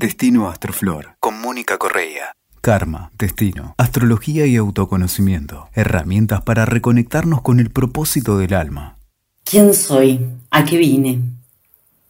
[0.00, 2.30] Destino Astroflor, con Mónica Correa.
[2.60, 5.70] Karma, destino, astrología y autoconocimiento.
[5.74, 8.96] Herramientas para reconectarnos con el propósito del alma.
[9.42, 10.24] ¿Quién soy?
[10.52, 11.18] ¿A qué vine?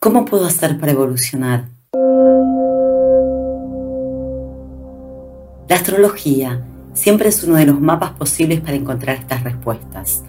[0.00, 1.70] ¿Cómo puedo hacer para evolucionar?
[5.66, 6.62] La astrología
[6.92, 10.24] siempre es uno de los mapas posibles para encontrar estas respuestas.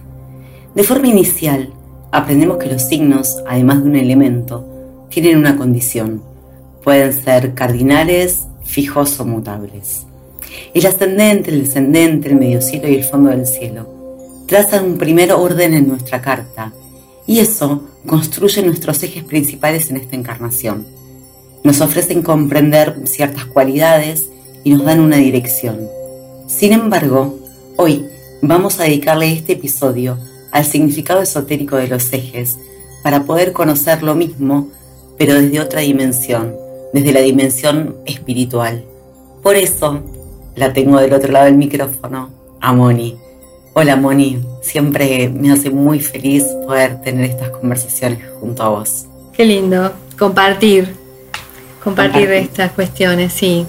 [0.74, 1.74] De forma inicial,
[2.10, 4.66] aprendemos que los signos, además de un elemento,
[5.10, 6.29] tienen una condición
[6.82, 10.06] Pueden ser cardinales, fijos o mutables.
[10.74, 14.00] El ascendente, el descendente, el medio cielo y el fondo del cielo
[14.46, 16.72] trazan un primer orden en nuestra carta
[17.24, 20.86] y eso construye nuestros ejes principales en esta encarnación.
[21.62, 24.26] Nos ofrecen comprender ciertas cualidades
[24.64, 25.88] y nos dan una dirección.
[26.48, 27.38] Sin embargo,
[27.76, 28.06] hoy
[28.42, 30.18] vamos a dedicarle este episodio
[30.50, 32.56] al significado esotérico de los ejes
[33.04, 34.68] para poder conocer lo mismo,
[35.16, 36.56] pero desde otra dimensión,
[36.92, 38.84] desde la dimensión espiritual.
[39.42, 40.02] Por eso
[40.56, 43.16] la tengo del otro lado del micrófono, a Moni.
[43.72, 49.06] Hola Moni, siempre me hace muy feliz poder tener estas conversaciones junto a vos.
[49.32, 50.94] Qué lindo, compartir,
[51.82, 52.30] compartir, compartir.
[52.30, 53.66] estas cuestiones, sí.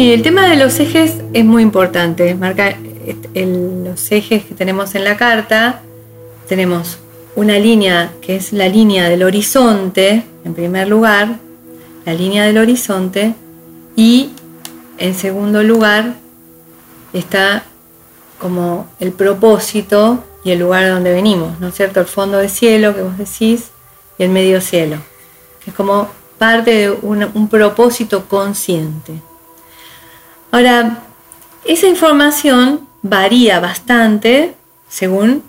[0.00, 2.34] Sí, el tema de los ejes es muy importante.
[2.34, 2.74] Marca
[3.34, 5.82] los ejes que tenemos en la carta.
[6.48, 6.96] Tenemos
[7.36, 11.36] una línea que es la línea del horizonte, en primer lugar,
[12.06, 13.34] la línea del horizonte,
[13.94, 14.30] y
[14.96, 16.14] en segundo lugar
[17.12, 17.64] está
[18.38, 22.00] como el propósito y el lugar donde venimos, ¿no es cierto?
[22.00, 23.66] El fondo de cielo que vos decís
[24.16, 24.96] y el medio cielo,
[25.66, 29.20] es como parte de un propósito consciente.
[30.50, 31.04] Ahora,
[31.64, 34.54] esa información varía bastante
[34.88, 35.42] según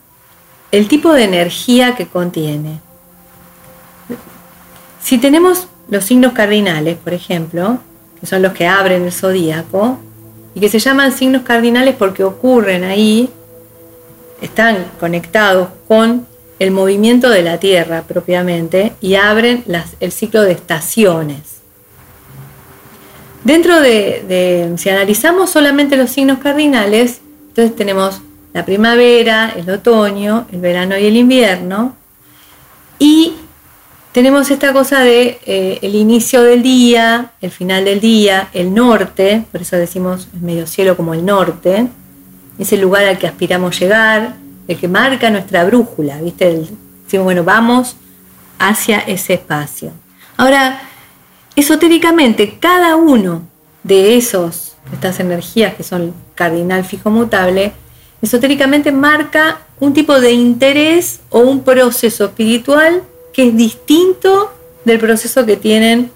[0.72, 2.80] el tipo de energía que contiene.
[5.02, 7.80] Si tenemos los signos cardinales, por ejemplo,
[8.20, 10.00] que son los que abren el zodíaco,
[10.54, 13.30] y que se llaman signos cardinales porque ocurren ahí,
[14.42, 16.28] están conectados con
[16.60, 19.64] el movimiento de la Tierra propiamente y abren
[20.00, 21.61] el ciclo de estaciones.
[23.44, 28.22] Dentro de, si analizamos solamente los signos cardinales, entonces tenemos
[28.54, 31.96] la primavera, el otoño, el verano y el invierno.
[33.00, 33.34] Y
[34.12, 39.44] tenemos esta cosa de eh, el inicio del día, el final del día, el norte,
[39.52, 41.88] por eso decimos el medio cielo como el norte,
[42.60, 44.36] es el lugar al que aspiramos llegar,
[44.68, 46.68] el que marca nuestra brújula, ¿viste?
[47.06, 47.96] decimos, bueno, vamos
[48.60, 49.92] hacia ese espacio.
[50.38, 50.82] Ahora,
[51.56, 53.44] Esotéricamente, cada uno
[53.84, 57.74] de esos, estas energías que son cardinal fijo mutable,
[58.22, 63.04] esotéricamente marca un tipo de interés o un proceso espiritual
[63.34, 64.54] que es distinto
[64.86, 66.12] del proceso que tienen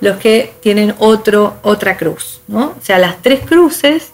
[0.00, 2.40] los que tienen otro, otra cruz.
[2.48, 2.66] ¿no?
[2.66, 4.10] O sea, las tres cruces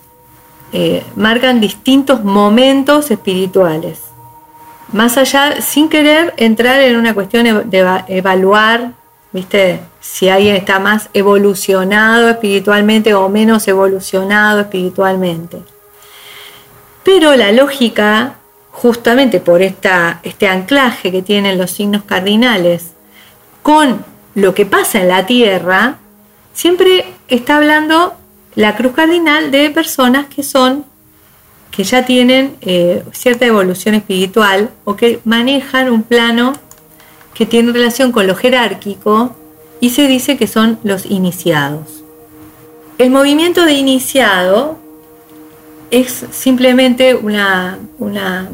[0.73, 3.99] eh, marcan distintos momentos espirituales.
[4.93, 8.93] Más allá, sin querer entrar en una cuestión de evaluar
[9.33, 9.81] ¿viste?
[10.01, 15.59] Si alguien está más evolucionado espiritualmente o menos evolucionado espiritualmente.
[17.05, 18.35] Pero la lógica,
[18.71, 22.93] justamente por esta, este anclaje que tienen los signos cardinales
[23.63, 25.97] con lo que pasa en la Tierra,
[26.53, 28.15] siempre está hablando
[28.55, 30.85] la cruz cardinal de personas que son
[31.71, 36.55] que ya tienen eh, cierta evolución espiritual o que manejan un plano
[37.39, 39.37] que tienen relación con lo jerárquico
[39.81, 42.03] y se dice que son los iniciados.
[42.99, 44.77] El movimiento de iniciado
[45.93, 48.49] es simplemente una, una,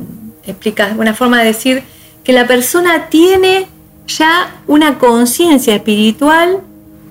[0.99, 1.83] una forma de decir
[2.25, 3.69] que la persona tiene
[4.07, 6.61] ya una conciencia espiritual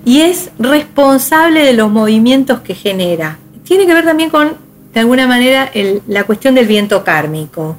[0.04, 3.40] y es responsable de los movimientos que genera.
[3.64, 4.56] Tiene que ver también con,
[4.92, 5.72] de alguna manera,
[6.06, 7.74] la cuestión del viento kármico.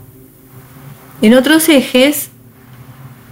[1.22, 2.30] En otros ejes,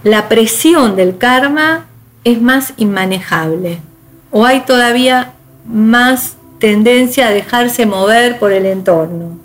[0.04, 1.86] la presión del karma
[2.22, 3.80] es más inmanejable
[4.30, 5.32] o hay todavía
[5.66, 9.38] más tendencia a dejarse mover por el entorno,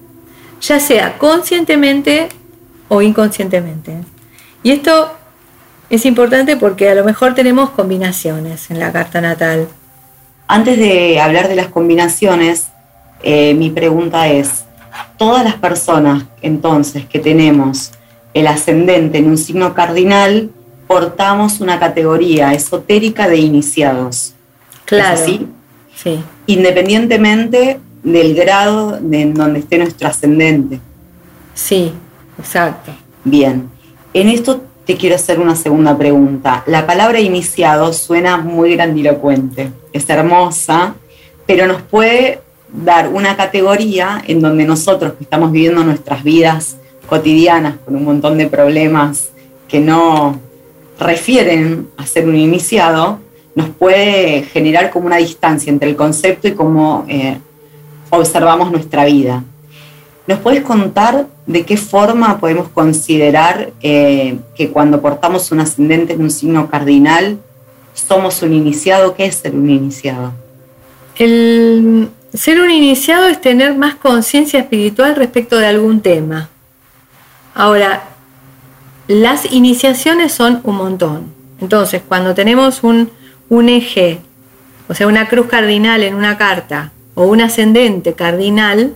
[0.61, 2.29] ya sea conscientemente
[2.89, 3.93] o inconscientemente.
[4.61, 5.11] Y esto
[5.89, 9.69] es importante porque a lo mejor tenemos combinaciones en la carta natal.
[10.47, 12.67] Antes de hablar de las combinaciones,
[13.23, 14.65] eh, mi pregunta es,
[15.17, 17.91] todas las personas entonces que tenemos
[18.33, 20.51] el ascendente en un signo cardinal,
[20.87, 24.33] portamos una categoría esotérica de iniciados.
[24.85, 25.21] Claro.
[25.23, 25.39] ¿Es
[25.95, 26.23] Sí.
[26.47, 30.79] Independientemente del grado en donde esté nuestro ascendente.
[31.53, 31.91] Sí,
[32.37, 32.91] exacto.
[33.25, 33.69] Bien,
[34.13, 36.63] en esto te quiero hacer una segunda pregunta.
[36.65, 40.95] La palabra iniciado suena muy grandilocuente, es hermosa,
[41.45, 42.39] pero nos puede
[42.71, 46.77] dar una categoría en donde nosotros que estamos viviendo nuestras vidas
[47.09, 49.29] cotidianas con un montón de problemas
[49.67, 50.39] que no
[50.99, 53.19] refieren a ser un iniciado,
[53.55, 57.37] nos puede generar como una distancia entre el concepto y cómo eh,
[58.09, 59.43] observamos nuestra vida.
[60.27, 66.21] ¿Nos puedes contar de qué forma podemos considerar eh, que cuando portamos un ascendente en
[66.21, 67.39] un signo cardinal
[67.95, 69.15] somos un iniciado?
[69.15, 70.33] ¿Qué es ser un iniciado?
[71.17, 76.49] El ser un iniciado es tener más conciencia espiritual respecto de algún tema.
[77.53, 78.03] Ahora,
[79.07, 81.33] las iniciaciones son un montón.
[81.59, 83.11] Entonces, cuando tenemos un,
[83.49, 84.21] un eje,
[84.87, 88.95] o sea, una cruz cardinal en una carta, o un ascendente cardinal,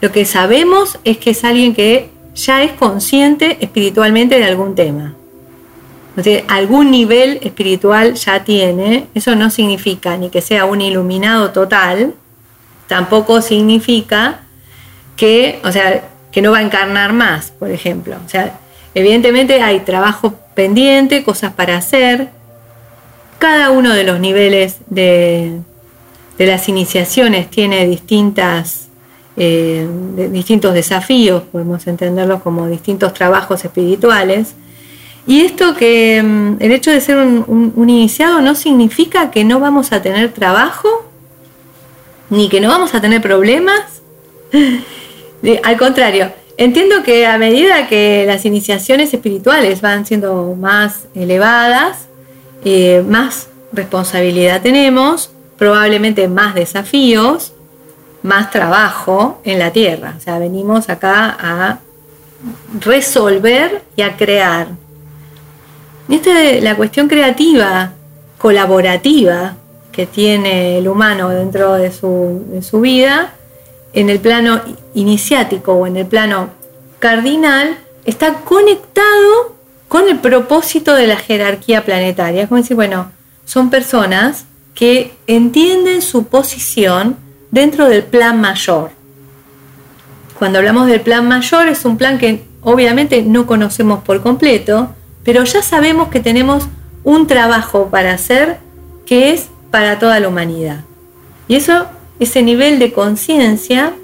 [0.00, 5.14] lo que sabemos es que es alguien que ya es consciente espiritualmente de algún tema.
[6.16, 9.06] O sea, algún nivel espiritual ya tiene.
[9.14, 12.14] Eso no significa ni que sea un iluminado total,
[12.86, 14.40] tampoco significa
[15.16, 18.16] que, o sea, que no va a encarnar más, por ejemplo.
[18.24, 18.58] O sea,
[18.94, 22.28] evidentemente hay trabajo pendiente, cosas para hacer.
[23.38, 25.60] Cada uno de los niveles de,
[26.38, 28.88] de las iniciaciones tiene distintas,
[29.36, 29.88] eh,
[30.30, 34.54] distintos desafíos, podemos entenderlos como distintos trabajos espirituales.
[35.26, 39.60] Y esto que mm, el hecho de ser un, un iniciado no significa que no
[39.60, 40.88] vamos a tener trabajo
[42.30, 44.02] ni que no vamos a tener problemas.
[45.62, 52.08] Al contrario, entiendo que a medida que las iniciaciones espirituales van siendo más elevadas,
[52.64, 57.52] eh, más responsabilidad tenemos, probablemente más desafíos,
[58.22, 60.14] más trabajo en la tierra.
[60.18, 61.78] O sea, venimos acá a
[62.80, 64.68] resolver y a crear.
[66.08, 67.92] Y esta es la cuestión creativa,
[68.38, 69.56] colaborativa,
[69.92, 73.34] que tiene el humano dentro de su, vida,
[73.92, 74.60] en el plano
[74.94, 76.50] iniciático o en el plano
[76.98, 79.56] cardinal, está conectado
[79.88, 82.42] con el propósito de la jerarquía planetaria.
[82.42, 83.10] Es como decir, bueno,
[83.44, 84.44] son personas
[84.74, 87.16] que entienden su posición
[87.50, 88.92] dentro del plan mayor.
[90.38, 94.94] Cuando hablamos del plan mayor es un plan que obviamente no conocemos por completo,
[95.24, 96.68] pero ya sabemos que tenemos
[97.04, 98.58] un trabajo para hacer
[99.04, 100.84] que es para toda la humanidad.
[101.48, 101.86] Y eso,
[102.20, 103.94] ese nivel de conciencia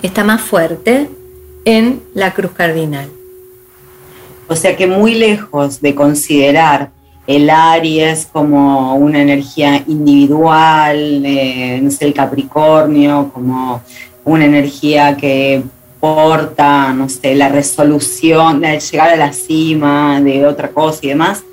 [0.00, 1.10] está más fuerte
[1.64, 3.10] en la cruz cardinal.
[4.48, 6.90] O sea que muy lejos de considerar
[7.26, 13.82] el Aries como una energía individual, eh, no sé, el Capricornio como
[14.24, 15.62] una energía que
[16.00, 21.44] porta, no sé, la resolución, de llegar a la cima de otra cosa y demás,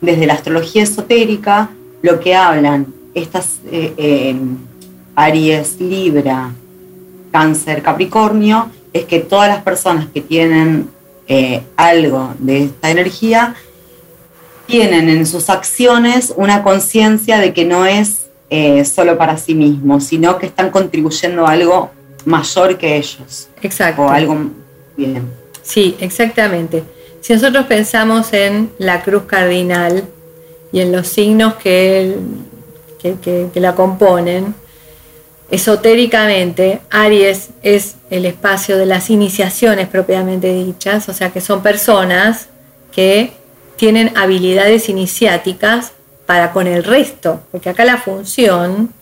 [0.00, 1.70] desde la astrología esotérica
[2.02, 4.36] lo que hablan estas eh, eh,
[5.16, 6.52] Aries, Libra,
[7.32, 10.88] Cáncer, Capricornio, es que todas las personas que tienen
[11.26, 13.56] eh, algo de esta energía
[14.66, 18.22] tienen en sus acciones una conciencia de que no es
[18.94, 21.90] solo para sí mismos, sino que están contribuyendo a algo
[22.24, 23.48] mayor que ellos.
[23.60, 24.02] Exacto.
[24.02, 24.36] O algo
[24.96, 25.28] bien.
[25.62, 26.84] Sí, exactamente.
[27.22, 30.04] Si nosotros pensamos en la cruz cardinal,
[30.72, 32.16] y en los signos que,
[33.00, 34.54] que, la componen.
[35.50, 42.48] Esotéricamente, Aries es el espacio de las iniciaciones propiamente dichas, o sea que son personas
[42.92, 43.32] que
[43.76, 45.92] tienen habilidades iniciáticas
[46.26, 48.92] para con el resto, porque acá la función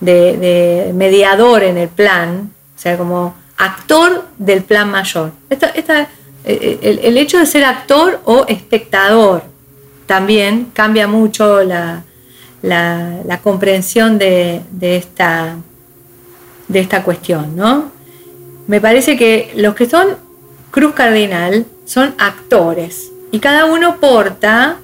[0.00, 5.32] de, mediador en el plan, o sea, como actor del plan mayor.
[6.44, 9.42] el, hecho de ser actor o espectador
[10.06, 12.02] también cambia mucho la,
[13.42, 15.56] comprensión de, esta,
[16.70, 17.90] de esta cuestión, ¿no?
[18.66, 20.16] Me parece que los que son
[20.70, 24.78] cruz cardinal son actores y cada uno porta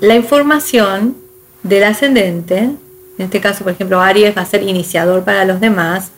[0.00, 1.16] la información
[1.62, 2.78] del ascendente, en
[3.18, 6.10] este caso, por ejemplo, Aries va a ser iniciador para los demás,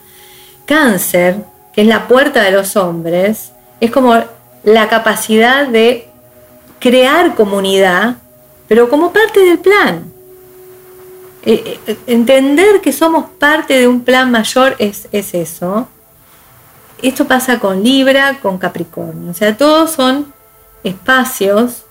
[0.64, 1.36] Cáncer,
[1.74, 4.14] que es la puerta de los hombres, es como
[4.64, 6.08] la capacidad de
[6.80, 8.16] crear comunidad
[8.68, 10.12] pero como parte del plan.
[11.46, 15.88] Eh, eh, entender que somos parte de un plan mayor es, es eso.
[17.02, 19.30] Esto pasa con Libra, con Capricornio.
[19.30, 20.32] O sea, todos son
[20.82, 21.84] espacios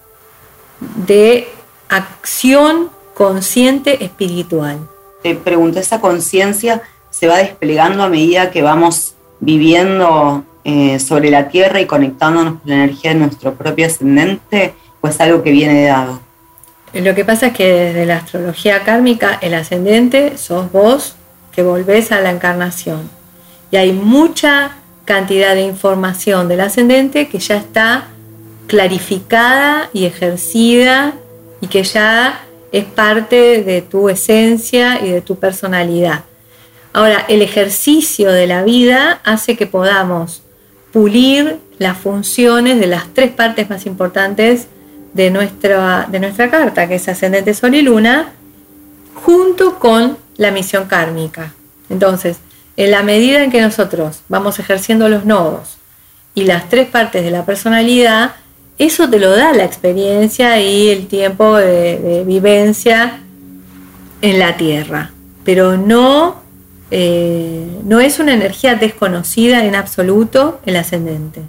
[0.79, 1.47] de
[1.87, 4.79] acción consciente espiritual.
[5.21, 6.81] Te pregunto, ¿esa conciencia
[7.11, 12.69] se va desplegando a medida que vamos viviendo eh, sobre la Tierra y conectándonos con
[12.69, 16.19] la energía de nuestro propio ascendente, o es algo que viene dado?
[16.93, 21.15] Lo que pasa es que desde la astrología kármica, el ascendente sos vos
[21.51, 23.09] que volvés a la encarnación.
[23.71, 28.05] Y hay mucha cantidad de información del ascendente que ya está
[28.67, 31.13] clarificada y ejercida
[31.61, 36.23] y que ya es parte de tu esencia y de tu personalidad.
[36.93, 40.43] Ahora, el ejercicio de la vida hace que podamos
[40.91, 44.67] pulir las funciones de las tres partes más importantes
[45.13, 48.31] de nuestra, de nuestra carta, que es ascendente Sol y Luna,
[49.13, 51.53] junto con la misión kármica.
[51.89, 52.37] Entonces,
[52.75, 55.77] en la medida en que nosotros vamos ejerciendo los nodos
[56.33, 58.31] y las tres partes de la personalidad,
[58.79, 63.19] eso te lo da la experiencia y el tiempo de, vivencia
[64.21, 65.11] en la Tierra.
[65.43, 66.37] Pero no,
[66.89, 71.41] eh, no es una energía desconocida en absoluto el ascendente.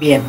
[0.00, 0.22] Bien,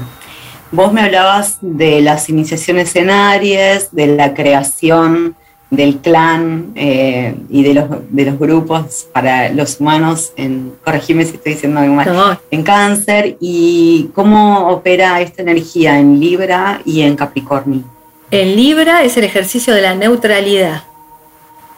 [0.72, 5.36] Vos me hablabas de las iniciaciones en Aries, de la creación
[5.70, 11.36] del clan eh, y de los, de los grupos para los humanos, en, corregime si
[11.36, 17.16] estoy diciendo algo mal, en cáncer, y cómo opera esta energía en Libra y en
[17.16, 17.84] Capricornio.
[18.32, 20.84] En Libra es el ejercicio de la neutralidad,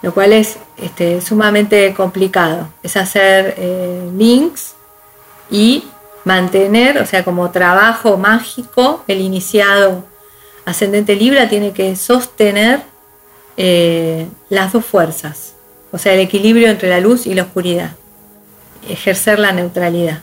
[0.01, 2.69] lo cual es este, sumamente complicado.
[2.81, 4.73] Es hacer eh, links
[5.51, 5.83] y
[6.25, 10.05] mantener, o sea, como trabajo mágico, el iniciado
[10.65, 12.81] ascendente Libra tiene que sostener
[13.57, 15.55] eh, las dos fuerzas,
[15.91, 17.91] o sea, el equilibrio entre la luz y la oscuridad,
[18.87, 20.21] ejercer la neutralidad.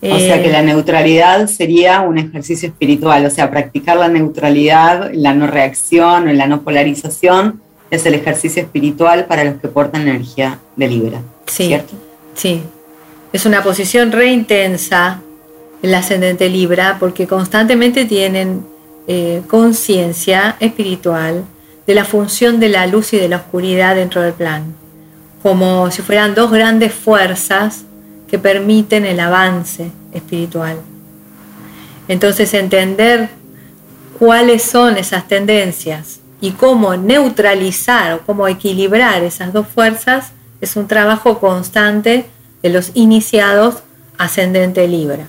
[0.00, 5.34] O sea que la neutralidad sería un ejercicio espiritual, o sea, practicar la neutralidad, la
[5.34, 10.60] no reacción o la no polarización es el ejercicio espiritual para los que portan energía
[10.76, 11.22] de Libra.
[11.46, 11.94] Sí, ¿cierto?
[12.34, 12.62] Sí,
[13.32, 15.20] es una posición re intensa
[15.82, 18.64] el ascendente Libra porque constantemente tienen
[19.06, 21.44] eh, conciencia espiritual
[21.86, 24.74] de la función de la luz y de la oscuridad dentro del plan,
[25.42, 27.84] como si fueran dos grandes fuerzas
[28.28, 30.78] que permiten el avance espiritual.
[32.08, 33.28] Entonces entender
[34.18, 40.88] cuáles son esas tendencias y cómo neutralizar o cómo equilibrar esas dos fuerzas es un
[40.88, 42.26] trabajo constante
[42.62, 43.76] de los iniciados
[44.18, 45.28] ascendente Libra.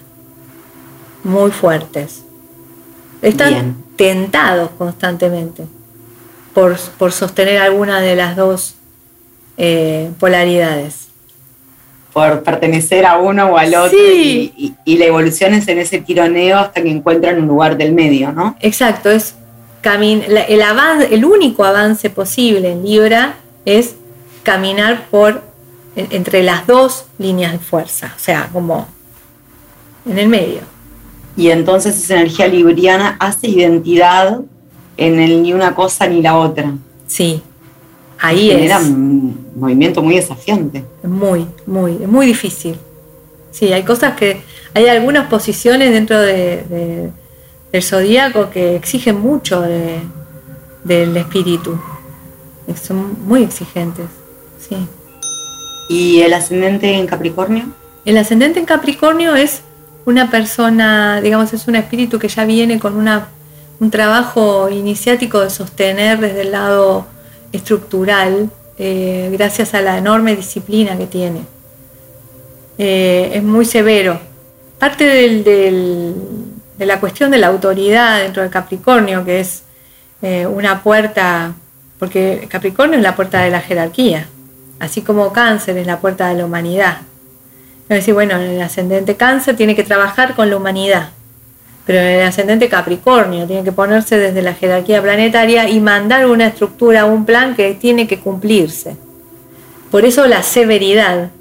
[1.24, 2.24] Muy fuertes.
[3.21, 5.65] Están tentados constantemente
[6.53, 6.77] por,
[7.12, 8.75] sostener alguna de las dos
[9.57, 11.07] eh, polaridades.
[12.13, 16.81] Por pertenecer a uno o al otro y, la evolución es en ese tironeo hasta
[16.81, 18.55] que encuentran un lugar del medio, ¿no?
[18.62, 19.36] Exacto, es
[19.83, 20.63] el,
[21.12, 23.95] el único avance posible en Libra es
[24.43, 25.49] caminar por
[25.96, 28.88] entre las dos líneas de fuerza, o sea, como
[30.05, 30.62] en el medio.
[31.36, 34.41] Y entonces esa energía libriana hace identidad
[34.98, 36.74] en el ni una cosa ni la otra.
[37.08, 37.41] Sí,
[38.19, 38.62] ahí es.
[38.63, 40.84] Era un movimiento muy desafiante.
[41.03, 42.77] Muy, muy, muy difícil.
[43.51, 44.41] Sí, hay cosas que,
[44.74, 47.12] hay algunas posiciones dentro de,
[47.72, 49.62] del zodíaco que exigen mucho
[50.84, 51.79] del espíritu.
[52.81, 54.05] Son muy exigentes,
[54.60, 54.75] sí.
[55.89, 57.65] ¿Y el ascendente en Capricornio?
[58.05, 59.63] El ascendente en Capricornio es
[60.05, 63.29] una persona, digamos, es un espíritu que ya viene con una,
[63.79, 67.08] un trabajo iniciático de sostener desde el lado
[67.51, 71.41] estructural, eh, gracias a la enorme disciplina que tiene.
[72.77, 74.19] Eh, es muy severo.
[74.77, 79.63] Parte de la cuestión de la autoridad dentro del Capricornio, que es
[80.22, 81.55] eh, una puerta,
[81.98, 84.27] porque Capricornio es la puerta de la jerarquía
[84.79, 86.98] así como cáncer es la puerta de la humanidad.
[87.89, 91.09] Es decir, bueno, el ascendente cáncer tiene que trabajar con la humanidad,
[91.86, 97.05] pero el ascendente capricornio tiene que ponerse desde la jerarquía planetaria y mandar una estructura,
[97.05, 98.95] un plan que tiene que cumplirse.
[99.89, 101.31] Por eso la severidad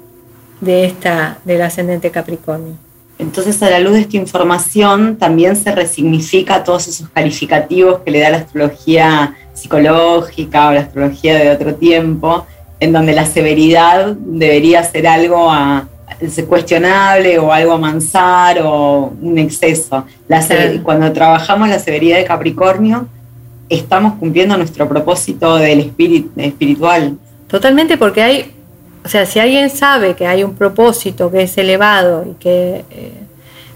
[0.59, 2.75] de esta, del ascendente capricornio.
[3.19, 8.21] Entonces, a la luz de esta información, también se resignifica todos esos calificativos que le
[8.21, 12.45] da la astrología psicológica o la astrología de otro tiempo,
[12.79, 15.87] en donde la severidad debería ser algo a,
[16.47, 20.05] cuestionable o algo a mansar o un exceso.
[20.83, 23.07] Cuando trabajamos la severidad de Capricornio,
[23.69, 27.17] estamos cumpliendo nuestro propósito del espíritu espiritual.
[27.47, 28.51] Totalmente, porque hay,
[29.05, 33.13] o sea, si alguien sabe que hay un propósito que es elevado y que, eh,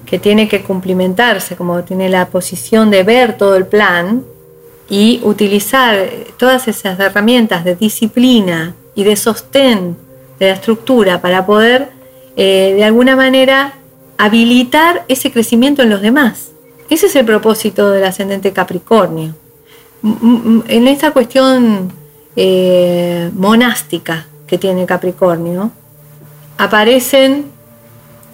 [0.06, 4.24] que tiene que cumplimentarse, como tiene la posición de ver todo el plan
[4.90, 9.98] y utilizar todas esas herramientas de disciplina, y de sostén
[10.40, 11.90] de la estructura para poder
[12.36, 13.74] eh, de alguna manera
[14.18, 16.52] habilitar ese crecimiento en los demás.
[16.90, 19.36] Ese es el propósito del ascendente Capricornio.
[20.04, 21.92] En esta cuestión
[22.36, 25.72] eh, monástica que tiene Capricornio,
[26.58, 27.46] aparecen,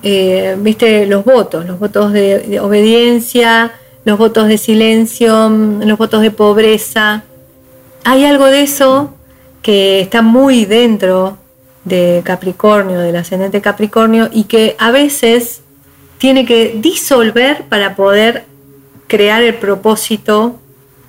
[0.03, 3.71] eh, viste, los votos, los votos de, obediencia,
[4.05, 7.23] los votos de silencio, los votos de pobreza.
[8.03, 9.13] Hay algo de eso
[9.61, 11.37] que está muy dentro
[11.83, 15.61] de Capricornio, del ascendente Capricornio, y que a veces
[16.17, 18.45] tiene que disolver para poder
[19.07, 20.59] crear el propósito.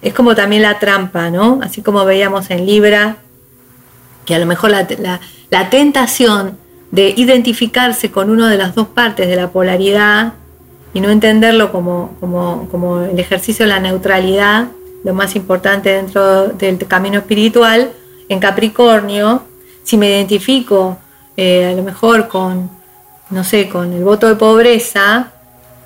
[0.03, 1.61] Es como también la trampa, ¿no?
[1.63, 3.17] Así como veíamos en Libra,
[4.25, 4.87] que a lo mejor la,
[5.51, 6.57] la tentación
[6.91, 10.35] de identificarse con una de las dos partes de la polaridad
[10.93, 14.69] y no entenderlo como, como, el ejercicio de la neutralidad,
[15.05, 17.93] lo más importante dentro del camino espiritual,
[18.31, 19.43] en Capricornio,
[19.83, 20.97] si me identifico
[21.37, 22.71] eh, a lo mejor con,
[23.31, 25.33] no sé, con el voto de pobreza,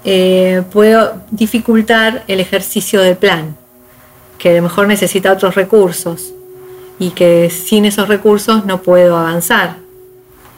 [0.05, 3.57] eh, puedo dificultar el ejercicio del plan,
[4.37, 6.35] que a lo mejor necesita otros recursos
[6.99, 9.77] y que sin esos recursos no puedo avanzar.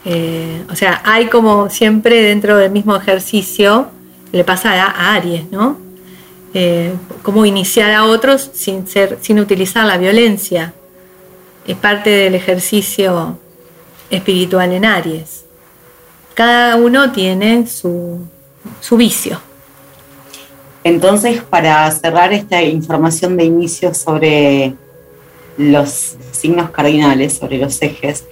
[0.03, 3.87] Eh, o sea, hay como siempre dentro del mismo ejercicio,
[4.33, 5.77] le pasa a, Aries, ¿no?
[7.21, 10.73] Cómo iniciar a otros sin, ser, sin utilizar la violencia.
[11.67, 13.37] Es parte del ejercicio
[14.09, 15.43] espiritual en Aries.
[16.33, 18.21] Cada uno tiene su,
[18.79, 19.41] su vicio.
[20.85, 24.75] Entonces, para cerrar esta información de inicio sobre
[25.57, 28.23] los signos cardinales, sobre los ejes,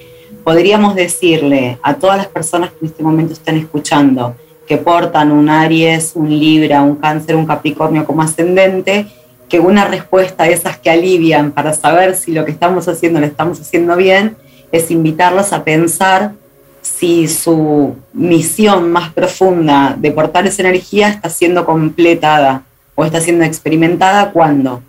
[0.45, 5.49] podríamos decirle a todas las personas que en este momento están escuchando que portan un
[5.49, 9.07] Aries, un Libra, un Cáncer, un Capricornio como ascendente,
[9.49, 13.25] que una respuesta a esas que alivian para saber si lo que estamos haciendo lo
[13.25, 14.35] estamos haciendo bien,
[14.71, 16.33] es invitarlos a pensar
[16.81, 23.43] si su misión más profunda de portar esa energía está siendo completada o está siendo
[23.43, 24.81] experimentada cuando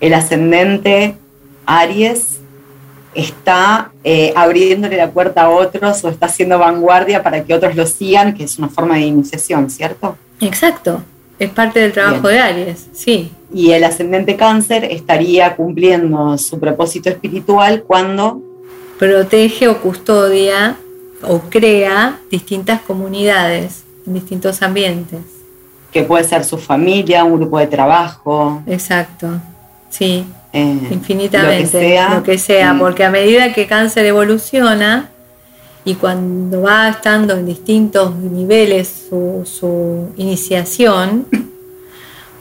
[0.00, 1.16] el ascendente
[1.66, 2.40] Aries
[3.14, 7.86] está eh, abriéndole la puerta a otros o está haciendo vanguardia para que otros lo
[7.86, 10.16] sigan, que es una forma de iniciación, ¿cierto?
[10.40, 11.02] Exacto,
[11.38, 13.32] es parte del trabajo de Aries, sí.
[13.52, 18.40] Y el ascendente cáncer estaría cumpliendo su propósito espiritual cuando
[18.98, 20.76] protege o custodia
[21.22, 25.20] o crea distintas comunidades en distintos ambientes.
[25.92, 28.62] Que puede ser su familia, un grupo de trabajo.
[28.66, 29.40] Exacto,
[29.90, 30.24] sí.
[30.52, 35.10] Eh, infinitamente, lo que sea, porque a medida que cáncer evoluciona
[35.84, 41.26] y cuando va estando en distintos niveles su, iniciación,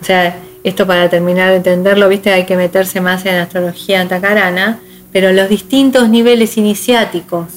[0.01, 4.79] o sea, esto para terminar de entenderlo, viste, hay que meterse más en astrología antacarana,
[5.12, 7.47] pero los distintos niveles iniciáticos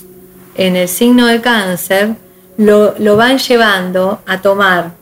[0.57, 2.17] en el signo de cáncer
[2.57, 4.93] lo, lo van llevando a tomar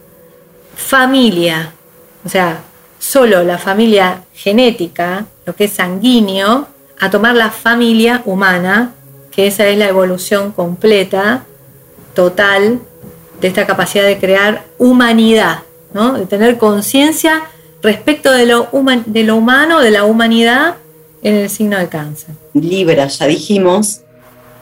[0.77, 1.73] familia,
[2.25, 2.61] o sea,
[2.99, 6.67] solo la familia genética, lo que es sanguíneo,
[7.01, 8.93] a tomar la familia humana,
[9.35, 11.45] que esa es la evolución completa,
[12.15, 12.81] total,
[13.41, 17.43] de esta capacidad de crear humanidad, de tener conciencia
[17.83, 18.69] respecto de lo,
[19.07, 20.77] de lo humano, de la humanidad
[21.23, 22.35] en el signo de cáncer.
[22.55, 24.03] Libra, ya dijimos,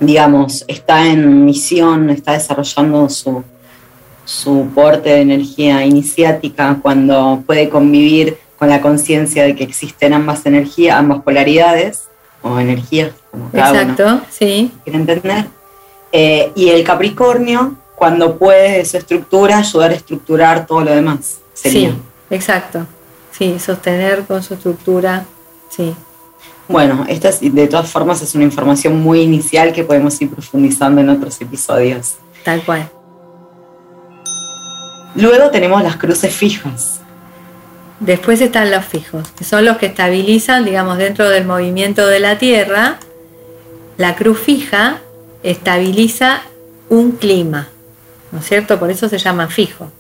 [0.00, 3.44] digamos, está en misión, está desarrollando su,
[4.24, 10.46] su porte de energía iniciática cuando puede convivir con la conciencia de que existen ambas
[10.46, 12.04] energías, ambas polaridades
[12.42, 14.72] o energías, como cada Exacto, sí.
[14.85, 15.46] quiere entender.
[16.12, 21.38] Eh, y el Capricornio, cuando puede de su estructura ayudar a estructurar todo lo demás.
[21.55, 21.90] Sería.
[21.90, 21.96] Sí,
[22.31, 22.87] exacto.
[23.31, 25.24] Sí, sostener con su estructura,
[25.70, 25.94] sí.
[26.68, 31.11] Bueno, esta de todas formas es una información muy inicial que podemos ir profundizando en
[31.11, 32.16] otros episodios.
[32.44, 32.90] Tal cual.
[35.14, 37.01] Luego tenemos las cruces fijas.
[38.02, 42.36] Después están los fijos, que son los que estabilizan, digamos, dentro del movimiento de la
[42.36, 42.98] Tierra.
[43.96, 44.98] La cruz fija
[45.44, 46.42] estabiliza
[46.88, 47.68] un clima,
[48.32, 48.80] ¿no es cierto?
[48.80, 49.92] Por eso se llama fijo.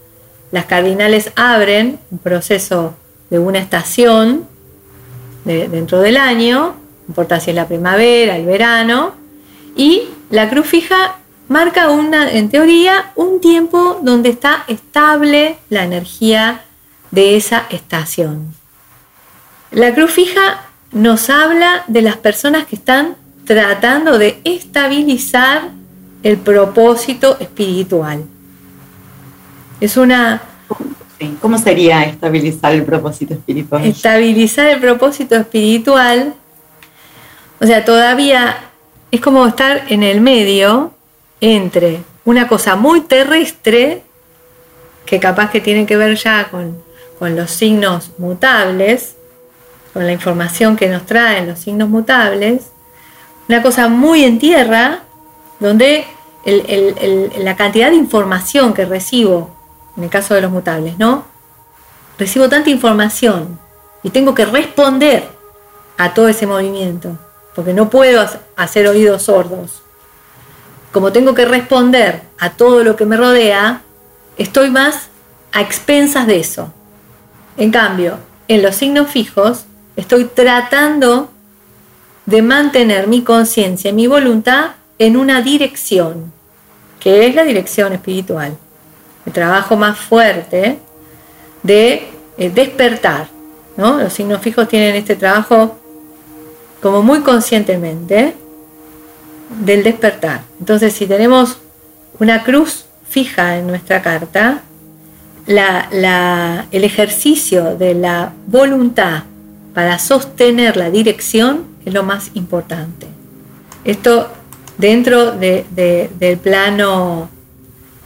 [0.50, 2.94] Las cardinales abren un proceso
[3.30, 4.48] de una estación
[5.44, 6.74] dentro del año,
[7.06, 9.14] no importa si es la primavera, el verano,
[9.76, 16.62] y la cruz fija marca una, en teoría, un tiempo donde está estable la energía
[17.12, 18.54] de esa estación.
[19.70, 25.70] La cruz fija nos habla de las personas que están tratando de estabilizar
[26.22, 28.24] el propósito espiritual.
[29.80, 30.42] Es una...
[31.40, 33.84] ¿Cómo sería estabilizar el propósito espiritual?
[33.84, 36.34] Estabilizar el propósito espiritual,
[37.60, 38.56] o sea, todavía
[39.12, 40.92] es como estar en el medio
[41.40, 44.02] entre una cosa muy terrestre,
[45.06, 46.82] que capaz que tiene que ver ya con,
[47.22, 49.14] con los signos mutables,
[49.92, 52.72] con la información que nos traen los signos mutables,
[53.48, 55.04] una cosa muy en tierra,
[55.60, 56.04] donde
[57.38, 59.54] la cantidad de información que recibo,
[59.96, 61.24] en el caso de los mutables, ¿no?
[62.18, 63.56] Recibo tanta información
[64.02, 65.28] y tengo que responder
[65.98, 67.16] a todo ese movimiento,
[67.54, 69.84] porque no puedo hacer oídos sordos.
[70.90, 73.82] Como tengo que responder a todo lo que me rodea,
[74.38, 75.06] estoy más
[75.52, 76.72] a expensas de eso.
[77.56, 79.64] En cambio, en los signos fijos,
[79.96, 81.30] estoy tratando
[82.26, 86.32] de mantener mi conciencia y mi voluntad en una dirección,
[87.00, 88.56] que es la dirección espiritual.
[89.26, 90.78] El trabajo más fuerte
[91.62, 93.28] de eh, despertar.
[93.76, 93.98] ¿no?
[93.98, 95.78] Los signos fijos tienen este trabajo
[96.80, 98.34] como muy conscientemente
[99.60, 100.42] del despertar.
[100.58, 101.58] Entonces, si tenemos
[102.18, 104.62] una cruz fija en nuestra carta,
[105.46, 109.24] el ejercicio de la voluntad
[109.74, 113.08] para sostener la dirección es lo más importante.
[113.84, 114.28] Esto
[114.78, 117.28] dentro del plano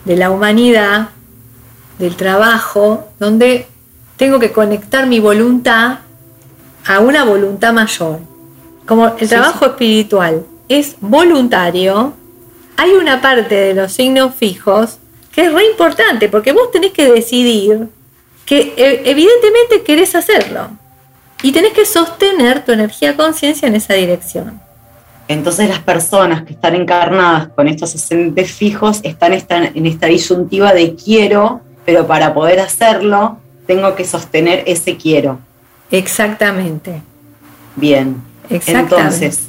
[0.05, 1.11] de la humanidad,
[1.99, 3.67] del trabajo, donde
[4.17, 5.99] tengo que conectar mi voluntad
[6.87, 8.21] a una voluntad mayor.
[8.87, 12.13] Como el trabajo espiritual es voluntario,
[12.77, 14.99] hay una parte de los signos fijos
[15.37, 17.89] que es re importante, porque vos tenés que decidir
[18.47, 20.71] que eh, evidentemente querés hacerlo.
[21.43, 24.59] Y tenés que sostener tu energía conciencia en esa dirección.
[25.29, 30.95] Entonces las personas que están encarnadas con estos ascendentes fijos están en esta disyuntiva de
[30.95, 35.39] quiero, pero para poder hacerlo tengo que sostener ese quiero.
[35.91, 37.03] Exactamente.
[37.75, 38.23] Bien.
[38.49, 39.49] Entonces,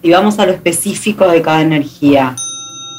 [0.00, 2.34] y vamos a lo específico de cada energía.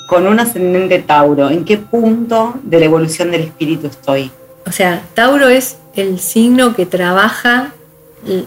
[0.08, 4.32] Con un ascendente Tauro, ¿en qué punto de la evolución del espíritu estoy?
[4.66, 7.74] O sea, Tauro es el signo que trabaja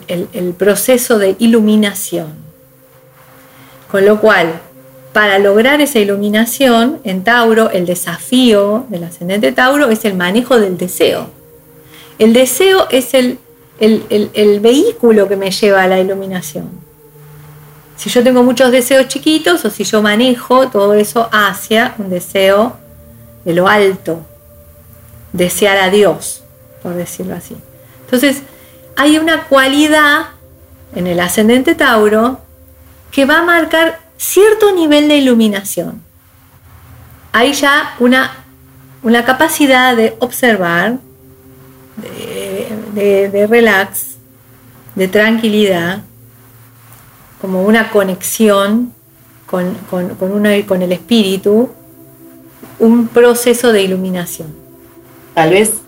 [0.09, 2.29] el, proceso de iluminación.
[3.91, 4.61] Con lo cual,
[5.13, 10.79] para lograr esa iluminación, en Tauro, el desafío del ascendente Tauro es el manejo del
[10.79, 11.29] deseo.
[12.19, 13.39] El deseo es el,
[13.81, 16.71] el, vehículo que me lleva a la iluminación.
[18.01, 22.79] Si yo tengo muchos deseos chiquitos o si yo manejo todo eso hacia un deseo
[23.45, 24.25] de lo alto,
[25.35, 26.43] desear a Dios,
[26.83, 27.59] por decirlo así.
[28.07, 28.41] Entonces,
[28.97, 30.29] hay una cualidad
[30.95, 32.41] en el ascendente Tauro
[33.11, 36.01] que va a marcar cierto nivel de iluminación.
[37.33, 38.47] Hay ya una,
[39.03, 40.97] una capacidad de observar,
[42.95, 44.17] de, relax,
[44.95, 46.01] de tranquilidad,
[47.41, 48.93] como una conexión
[49.47, 51.71] con, con, con el espíritu,
[52.79, 54.49] un proceso de iluminación.
[55.35, 55.81] Tal vez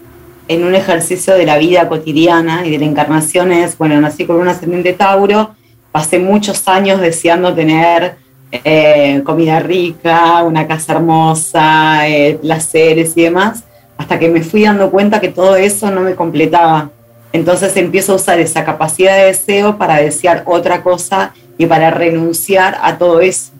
[0.48, 4.36] en un ejercicio de la vida cotidiana y de la encarnación es, bueno, nací con
[4.36, 5.54] un ascendente Tauro,
[5.90, 8.16] pasé muchos años deseando tener
[8.50, 13.64] eh, comida rica, una casa hermosa, eh, placeres y demás,
[13.96, 16.90] hasta que me fui dando cuenta que todo eso no me completaba.
[17.32, 22.78] Entonces empiezo a usar esa capacidad de deseo para desear otra cosa y para renunciar
[22.82, 23.52] a todo eso.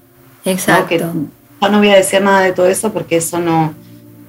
[0.44, 0.96] Exacto.
[0.96, 3.74] yo no voy a decir nada de todo eso porque eso no,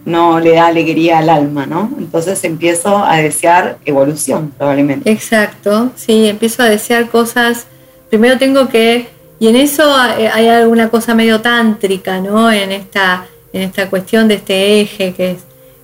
[0.06, 1.90] no le da alegría al alma, ¿no?
[1.98, 5.10] Entonces empiezo a desear evolución, probablemente.
[5.10, 7.66] Exacto, sí, empiezo a desear cosas.
[8.10, 9.08] Primero tengo que,
[9.40, 12.52] y en eso hay alguna cosa medio tántrica, ¿no?
[12.52, 15.38] En esta, en esta cuestión de este eje que es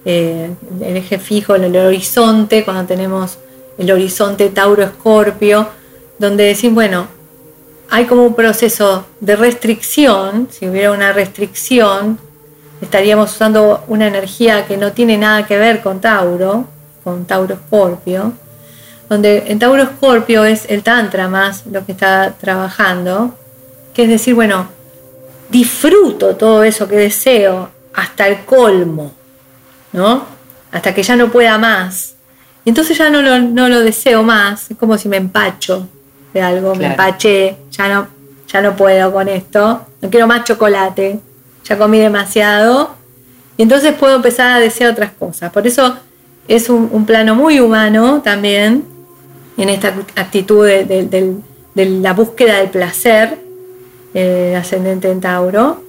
[0.05, 3.39] eh, el eje fijo, el, el horizonte, cuando tenemos
[3.79, 5.67] el horizonte Tauro-Escorpio,
[6.19, 7.18] donde decís, bueno,
[7.89, 12.19] hay como un proceso de restricción, si hubiera una restricción,
[12.81, 16.65] estaríamos usando una energía que no tiene nada que ver con Tauro,
[17.03, 18.33] con Tauro Escorpio,
[19.09, 23.35] donde en Tauro Escorpio es el Tantra más lo que está trabajando,
[23.93, 24.67] que es decir, bueno,
[25.49, 29.11] disfruto todo eso que deseo hasta el colmo,
[29.93, 30.25] ¿no?
[30.71, 32.13] Hasta que ya no pueda más.
[32.63, 35.87] Y entonces ya no lo, no lo deseo más, es como si me empacho
[36.33, 38.07] de algo, me empaché, ya no,
[38.47, 41.19] ya no puedo con esto, no quiero más chocolate,
[41.63, 42.91] ya comí demasiado,
[43.57, 45.51] y entonces puedo empezar a desear otras cosas.
[45.51, 45.97] Por eso
[46.47, 48.85] es un, plano muy humano también,
[49.57, 51.35] en esta actitud de,
[51.75, 53.37] la búsqueda del placer,
[54.13, 55.83] eh, ascendente en Tauro.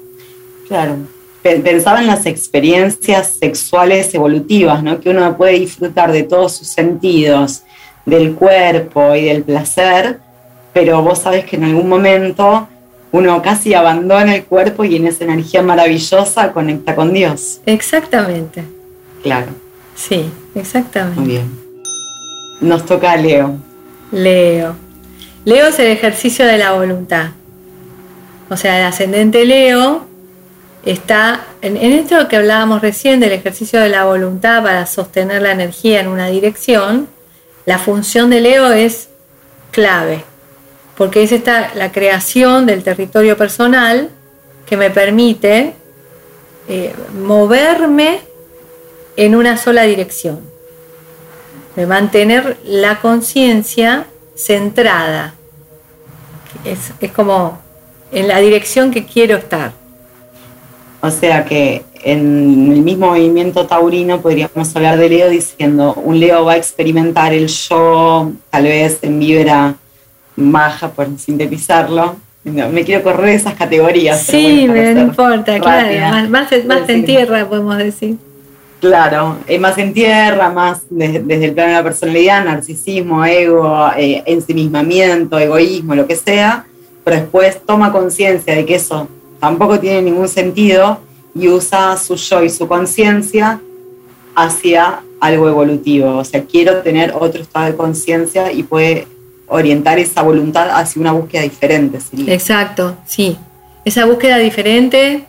[0.68, 0.96] Claro,
[1.42, 5.00] pensaba en las experiencias sexuales evolutivas, ¿no?
[5.00, 7.62] que uno puede disfrutar de todos sus sentidos,
[8.04, 10.18] del cuerpo y del placer,
[10.72, 12.68] pero vos sabes que en algún momento
[13.12, 17.60] uno casi abandona el cuerpo y en esa energía maravillosa conecta con Dios.
[17.66, 18.64] Exactamente.
[19.22, 19.48] Claro.
[19.96, 21.20] Sí, exactamente.
[21.20, 21.60] Muy bien.
[22.60, 23.56] Nos toca a Leo.
[24.12, 24.76] Leo.
[25.44, 27.30] Leo es el ejercicio de la voluntad.
[28.48, 30.06] O sea, el ascendente Leo
[30.84, 36.00] está en, esto que hablábamos recién del ejercicio de la voluntad para sostener la energía
[36.00, 37.08] en una dirección.
[37.66, 39.08] La función de Leo es
[39.70, 40.24] clave,
[41.00, 44.10] porque es esta la creación del territorio personal
[44.66, 45.72] que me permite
[46.68, 48.18] eh, moverme
[49.16, 50.40] en una sola dirección,
[51.74, 55.32] de mantener la conciencia centrada.
[56.66, 57.58] Es, como
[58.12, 59.72] en la dirección que quiero estar.
[61.00, 66.44] O sea que en el mismo movimiento taurino podríamos hablar de Leo diciendo, un Leo
[66.44, 69.76] va a experimentar el yo, tal vez en vibra
[70.40, 72.16] baja, por sintetizarlo.
[72.44, 74.22] me quiero correr esas categorías.
[74.22, 78.16] Sí, pero, no importa, claro, más, más en tierra podemos decir.
[78.80, 84.22] Claro, es más en tierra, más desde, el plano de la personalidad, narcisismo, ego, eh,
[84.24, 86.64] ensimismamiento, egoísmo, lo que sea,
[87.04, 89.06] pero después toma conciencia de que eso
[89.38, 90.98] tampoco tiene ningún sentido
[91.34, 93.60] y usa su yo y su conciencia
[94.34, 96.16] hacia algo evolutivo.
[96.16, 99.06] O sea, quiero tener otro estado de conciencia y puede
[99.50, 101.98] orientar esa voluntad hacia una búsqueda diferente.
[102.26, 103.36] Exacto, sí.
[103.84, 105.26] Esa búsqueda diferente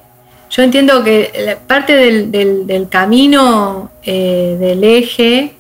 [0.52, 5.54] yo entiendo que parte del, camino eh, del eje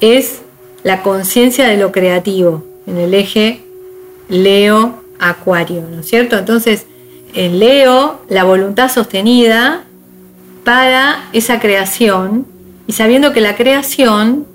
[0.00, 0.42] es
[0.84, 3.60] la conciencia de lo creativo, en el eje
[4.28, 6.38] Leo-Acuario, ¿no es cierto?
[6.38, 6.86] Entonces,
[7.34, 9.82] en Leo, la voluntad sostenida
[10.62, 12.46] para esa creación
[12.86, 14.46] y sabiendo que la creación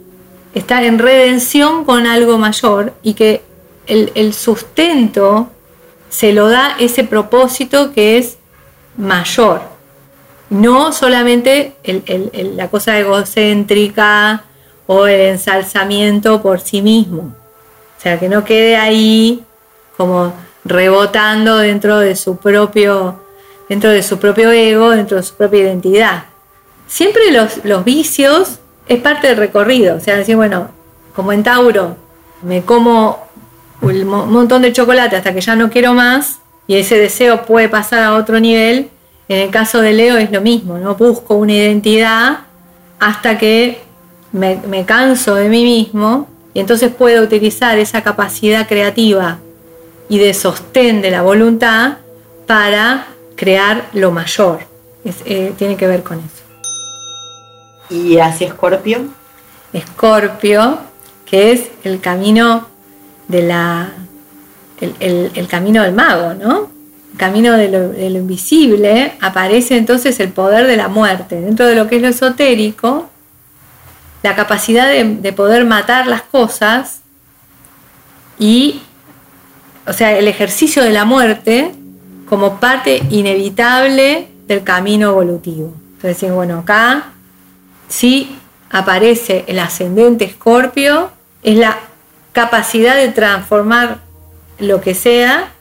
[0.56, 3.44] está en redención con algo mayor y que
[3.86, 5.50] el, el sustento
[6.10, 8.38] se lo da ese propósito que es
[8.98, 9.62] mayor.
[10.50, 11.76] No solamente
[12.56, 14.44] la cosa egocéntrica
[14.88, 17.36] o el ensalzamiento por sí mismo.
[17.98, 19.44] O sea, que no quede ahí
[19.98, 23.20] como rebotando dentro de su propio,
[23.68, 26.26] dentro de su propio ego, dentro de su propia identidad.
[26.88, 29.98] Siempre los, los vicios es parte del recorrido.
[29.98, 30.69] O sea, decir, bueno,
[31.15, 31.95] como en Tauro,
[32.41, 33.26] me como
[33.82, 38.04] un montón de chocolate hasta que ya no quiero más y ese deseo puede pasar
[38.04, 38.89] a otro nivel
[39.28, 40.95] en el caso de Leo es lo mismo, ¿no?
[40.95, 42.39] Busco una identidad
[43.00, 43.82] hasta que
[44.32, 49.39] me, canso de mí mismo y entonces puedo utilizar esa capacidad creativa
[50.10, 51.98] y de sostén de la voluntad
[52.45, 54.60] para crear lo mayor.
[55.26, 56.44] Eh, tiene que ver con eso.
[57.89, 59.06] ¿Y hacia Escorpio?
[59.74, 60.80] Escorpio,
[61.26, 62.67] que es el camino
[63.28, 63.93] de la.
[64.80, 66.76] el camino del mago, ¿no?
[67.17, 71.39] camino de lo, invisible, aparece entonces el poder de la muerte.
[71.39, 73.10] Dentro de lo que es lo esotérico,
[74.24, 77.02] la capacidad de, poder matar las cosas
[78.38, 78.82] y,
[79.88, 81.71] o sea, el ejercicio de la muerte
[82.28, 85.74] como parte inevitable del camino evolutivo.
[85.95, 87.12] Entonces, bueno, acá
[87.95, 88.38] sí
[88.69, 91.12] aparece el ascendente escorpio,
[91.43, 91.79] es la
[92.34, 93.99] capacidad de transformar
[94.60, 95.51] lo que sea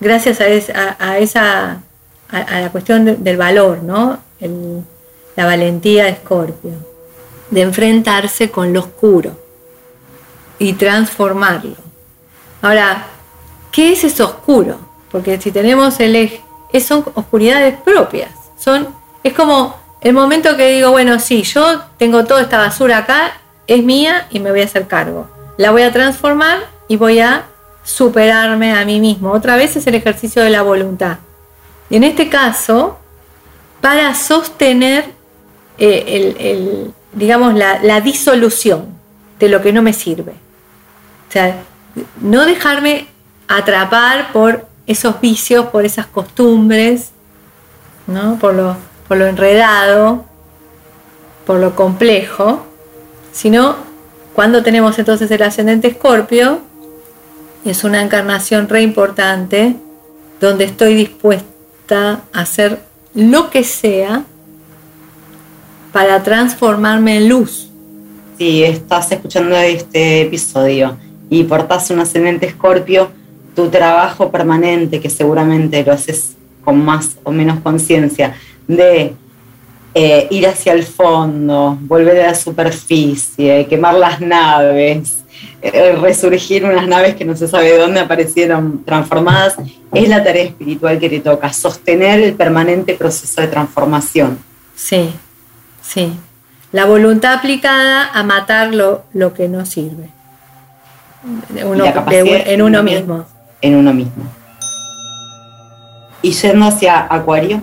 [0.00, 1.82] gracias a, esa,
[2.30, 4.18] a, la cuestión del valor, ¿no?
[5.36, 6.72] la valentía de Escorpio,
[7.50, 9.38] de enfrentarse con lo oscuro
[10.58, 11.76] y transformarlo.
[12.60, 13.06] Ahora,
[13.70, 14.78] ¿qué es eso oscuro?
[15.12, 16.42] Porque si tenemos el eje,
[16.80, 18.30] son oscuridades propias.
[18.58, 18.88] Son,
[19.22, 23.32] es como el momento que digo, bueno, sí, yo tengo toda esta basura acá,
[23.66, 25.28] es mía y me voy a hacer cargo.
[25.56, 27.46] La voy a transformar y voy a
[27.82, 29.32] superarme a mí mismo.
[29.32, 31.18] Otra vez es el ejercicio de la voluntad.
[31.90, 32.98] Y en este caso,
[33.80, 35.06] para sostener
[35.78, 38.86] eh, el, digamos, la, disolución
[39.38, 40.32] de lo que no me sirve.
[41.28, 41.62] O sea,
[42.20, 43.06] no dejarme
[43.48, 47.10] atrapar por esos vicios, por esas costumbres,
[48.06, 48.38] ¿no?
[48.38, 48.76] por, lo,
[49.08, 50.24] por lo enredado,
[51.46, 52.66] por lo complejo,
[53.32, 53.76] sino
[54.34, 56.60] cuando tenemos entonces el ascendente escorpio,
[57.64, 59.74] es una encarnación re importante
[60.40, 62.78] donde estoy dispuesta a hacer
[63.14, 64.24] lo que sea
[65.92, 67.70] para transformarme en luz.
[68.36, 70.96] Si estás escuchando este episodio
[71.28, 73.10] y portas un ascendente escorpio,
[73.56, 78.36] tu trabajo permanente, que seguramente lo haces con más o menos conciencia,
[78.68, 79.14] de
[79.94, 85.24] eh, ir hacia el fondo, volver a la superficie, quemar las naves,
[85.60, 89.56] eh, resurgir unas naves que no se sabe de dónde aparecieron transformadas,
[89.92, 94.38] es la tarea espiritual que te toca, sostener el permanente proceso de transformación.
[94.76, 95.10] Sí,
[95.82, 96.12] sí.
[96.70, 99.02] La voluntad aplicada a matar lo,
[99.34, 100.10] que no sirve.
[101.56, 103.26] en uno mismo.
[103.62, 104.24] En uno mismo.
[106.20, 107.62] Y yendo hacia Acuario.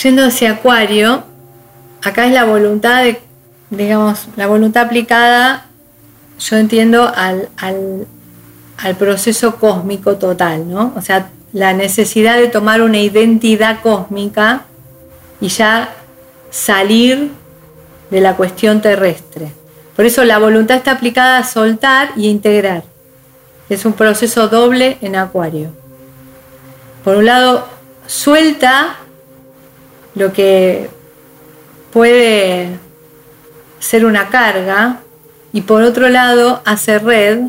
[0.00, 1.24] Yendo hacia Acuario,
[2.02, 3.20] acá es la voluntad de,
[3.70, 5.66] digamos, la voluntad aplicada,
[6.38, 10.92] yo entiendo al, al proceso cósmico total, ¿no?
[10.96, 14.62] O sea, la necesidad de tomar una identidad cósmica
[15.40, 15.94] y ya
[16.50, 17.30] salir
[18.10, 19.52] de la cuestión terrestre.
[19.96, 22.84] Por eso la voluntad está aplicada a soltar y integrar.
[23.68, 25.70] Es un proceso doble en acuario.
[27.04, 27.66] Por un lado,
[28.06, 28.96] suelta
[30.14, 30.90] lo que
[31.92, 32.78] puede
[33.78, 35.00] ser una carga
[35.52, 37.40] y por otro lado hace red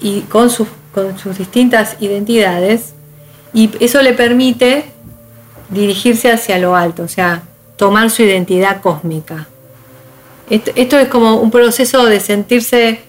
[0.00, 2.94] y con sus, con sus distintas identidades
[3.52, 4.84] y eso le permite
[5.68, 7.42] dirigirse hacia lo alto, o sea,
[7.76, 9.46] tomar su identidad cósmica.
[10.48, 13.02] Esto, es como un proceso de sentirse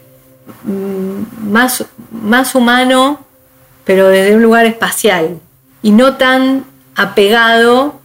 [0.64, 3.26] mm, más, más humano,
[3.84, 5.40] pero desde un lugar espacial
[5.82, 8.01] y no tan apegado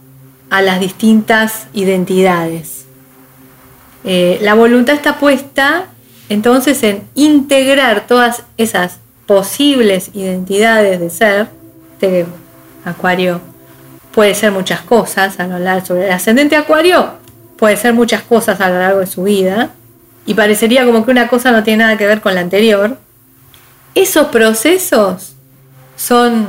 [0.49, 2.85] a las distintas identidades.
[4.03, 5.85] Eh, la voluntad está puesta
[6.29, 11.47] entonces en integrar todas esas posibles identidades de ser,
[11.99, 12.25] de
[12.85, 13.41] Acuario
[14.17, 17.11] puede ser muchas cosas a lo largo sobre el ascendente acuario,
[17.55, 19.69] puede ser muchas cosas a lo largo de su vida,
[20.25, 22.97] y parecería como que una cosa no tiene nada que ver con la anterior.
[23.93, 25.35] Esos procesos
[25.95, 26.47] son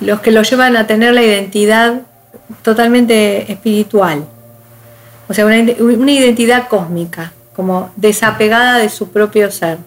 [0.00, 2.00] los que lo llevan a tener la identidad
[2.62, 4.24] totalmente espiritual,
[5.28, 9.78] o sea, una, una identidad cósmica, como desapegada de su propio ser.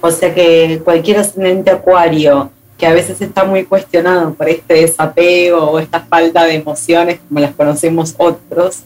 [0.00, 5.70] O sea que cualquier ascendente acuario que a veces está muy cuestionado por este desapego
[5.70, 8.84] o esta falta de emociones, como las conocemos otros,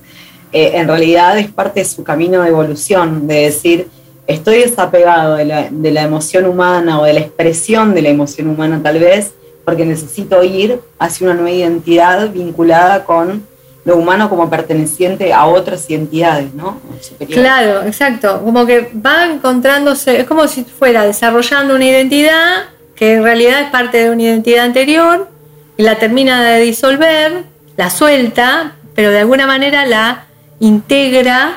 [0.52, 3.88] eh, en realidad es parte de su camino de evolución, de decir,
[4.26, 8.48] estoy desapegado de la, de la emoción humana o de la expresión de la emoción
[8.48, 9.34] humana tal vez,
[9.64, 13.46] porque necesito ir hacia una nueva identidad vinculada con
[13.84, 16.80] lo humano como perteneciente a otras identidades, ¿no?
[17.28, 18.40] Claro, exacto.
[18.44, 23.70] Como que va encontrándose, es como si fuera desarrollando una identidad que en realidad es
[23.70, 25.28] parte de una identidad anterior,
[25.76, 27.44] y la termina de disolver,
[27.76, 30.26] la suelta, pero de alguna manera la
[30.60, 31.54] integra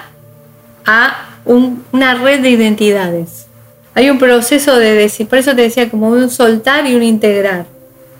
[0.86, 3.46] a una red de identidades.
[3.94, 7.66] Hay un proceso de decir, por eso te decía como un soltar y un integrar,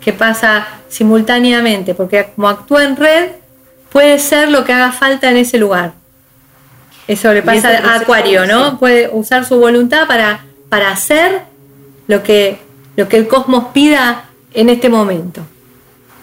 [0.06, 3.30] que pasa simultáneamente, porque como actúa en red,
[3.90, 5.94] puede ser lo que haga falta en ese lugar.
[7.08, 8.78] Eso le pasa a Acuario, ¿no?
[8.78, 11.40] Puede usar su voluntad para, para hacer
[12.06, 12.58] lo que
[12.94, 15.42] lo que el cosmos pida en este momento.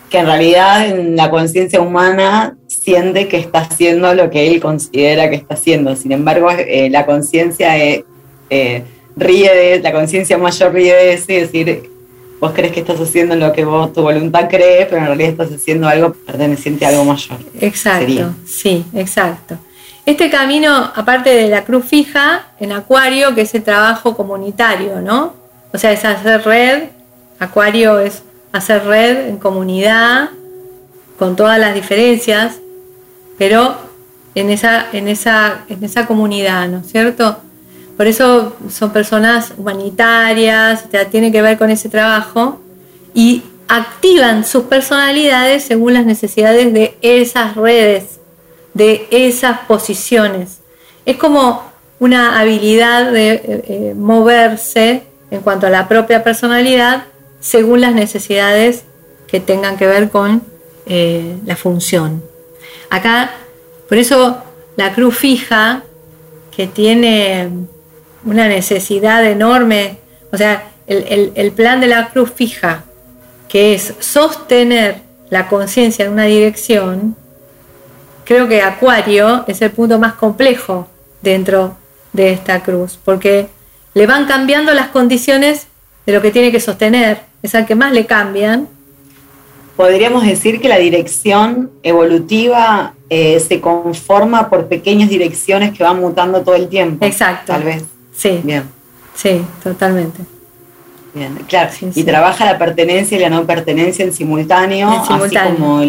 [0.09, 5.29] Que en realidad en la conciencia humana siente que está haciendo lo que él considera
[5.29, 5.93] que está haciendo.
[5.97, 8.05] Sin embargo, eh, la conciencia eh,
[8.49, 8.83] eh,
[9.17, 11.92] ríe de, la conciencia mayor ríe de eso y decir,
[12.43, 15.49] vos crees que estás haciendo lo que vos, tu voluntad cree, pero en realidad estás
[15.49, 17.39] haciendo algo perteneciente a algo mayor.
[17.61, 19.57] Exacto, sí, exacto.
[20.05, 25.33] Este camino, aparte de la cruz fija en Acuario, que es el trabajo comunitario, ¿no?
[25.71, 26.83] O sea, es hacer red,
[27.39, 30.31] Acuario es hacer red en comunidad,
[31.17, 32.57] con todas las diferencias,
[33.37, 33.77] pero
[34.35, 37.37] en esa, en esa, en esa comunidad, ¿no es cierto?
[37.97, 42.59] Por eso son personas humanitarias, tiene que ver con ese trabajo
[43.13, 48.19] y activan sus personalidades según las necesidades de esas redes,
[48.73, 50.59] de esas posiciones.
[51.05, 51.63] Es como
[51.99, 57.05] una habilidad de eh, eh, moverse en cuanto a la propia personalidad
[57.39, 58.83] según las necesidades
[59.27, 60.41] que tengan que ver con
[60.85, 62.23] eh, la función.
[62.89, 63.31] Acá,
[63.87, 64.37] por eso
[64.75, 65.83] la cruz fija,
[66.55, 67.49] que tiene
[68.25, 69.97] una necesidad enorme,
[70.31, 72.83] o sea, el, el plan de la cruz fija,
[73.47, 74.97] que es sostener
[75.29, 77.15] la conciencia en una dirección,
[78.25, 80.87] creo que Acuario es el punto más complejo
[81.21, 81.75] dentro
[82.11, 83.47] de esta cruz, porque
[83.93, 85.67] le van cambiando las condiciones
[86.05, 88.67] de lo que tiene que sostener, es al que más le cambian.
[89.75, 96.41] Podríamos decir que la dirección evolutiva eh, se conforma por pequeñas direcciones que van mutando
[96.41, 97.05] todo el tiempo.
[97.05, 97.53] Exacto.
[97.53, 97.83] Tal vez.
[98.15, 98.41] Sí.
[98.43, 98.63] Bien.
[99.15, 100.21] Sí, totalmente.
[101.13, 101.69] Bien, claro.
[101.93, 105.81] y trabaja la pertenencia y la no pertenencia en simultáneo, así como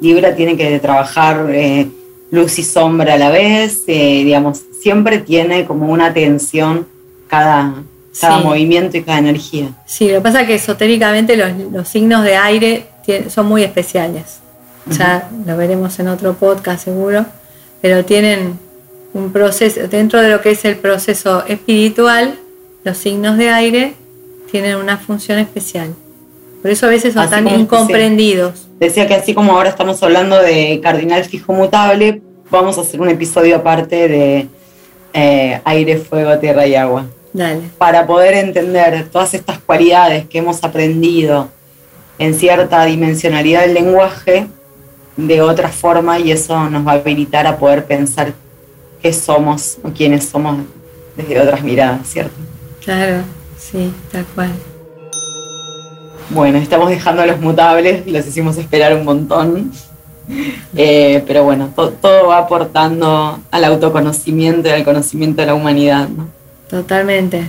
[0.00, 1.88] Libra tiene que trabajar eh,
[2.30, 6.86] luz y sombra a la vez, eh, digamos, siempre tiene como una tensión
[7.26, 7.82] cada,
[8.20, 8.44] cada Sí.
[8.44, 9.70] movimiento y cada energía.
[9.86, 12.86] Sí, lo que pasa es que esotéricamente los, los signos de aire
[13.28, 14.38] son muy especiales.
[14.86, 17.26] Ya lo veremos en otro podcast seguro,
[17.82, 18.58] pero tienen
[19.12, 22.38] un proceso, dentro de lo que es el proceso espiritual,
[22.84, 23.94] los signos de aire
[24.50, 25.94] tienen una función especial.
[26.62, 28.68] Por eso a veces son Así tan incomprendidos.
[28.78, 33.08] Decía que así como ahora estamos hablando de cardinal fijo mutable, vamos a hacer un
[33.08, 34.48] episodio aparte de
[35.12, 37.06] eh, aire, fuego, tierra y agua.
[37.32, 37.62] Dale.
[37.78, 41.48] Para poder entender todas estas cualidades que hemos aprendido
[42.18, 44.46] en cierta dimensionalidad del lenguaje
[45.16, 48.32] de otra forma y eso nos va a habilitar a poder pensar
[49.02, 50.58] qué somos o quiénes somos
[51.16, 52.34] desde otras miradas, ¿cierto?
[52.84, 53.22] Claro,
[53.58, 54.50] sí, tal cual.
[56.30, 59.72] Bueno, estamos dejando a los mutables, los hicimos esperar un montón.
[60.76, 66.08] Eh, pero bueno, to- todo va aportando al autoconocimiento y al conocimiento de la humanidad.
[66.08, 66.28] ¿no?
[66.68, 67.42] Totalmente.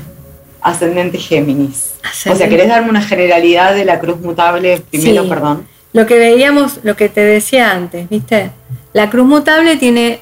[0.62, 1.94] Ascendente Géminis.
[2.28, 2.50] O sea.
[2.50, 5.30] ¿querés darme una generalidad de la cruz mutable primero, Sí.
[5.30, 5.68] perdón?
[5.94, 8.50] Lo que veíamos, lo que te decía antes, ¿viste?
[8.94, 10.20] La cruz mutable tiene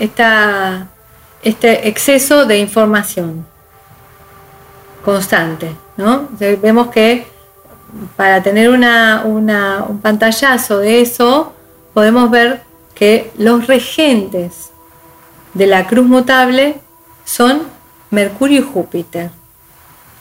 [0.00, 0.88] esta,
[1.42, 3.46] este exceso de información
[5.04, 6.28] constante, ¿no?
[6.38, 7.26] Vemos que
[8.16, 11.52] para tener una- un pantallazo de eso,
[11.94, 12.62] podemos ver
[12.94, 14.70] que los regentes
[15.54, 16.76] de la cruz mutable
[17.24, 17.62] son
[18.10, 19.30] Mercurio y Júpiter.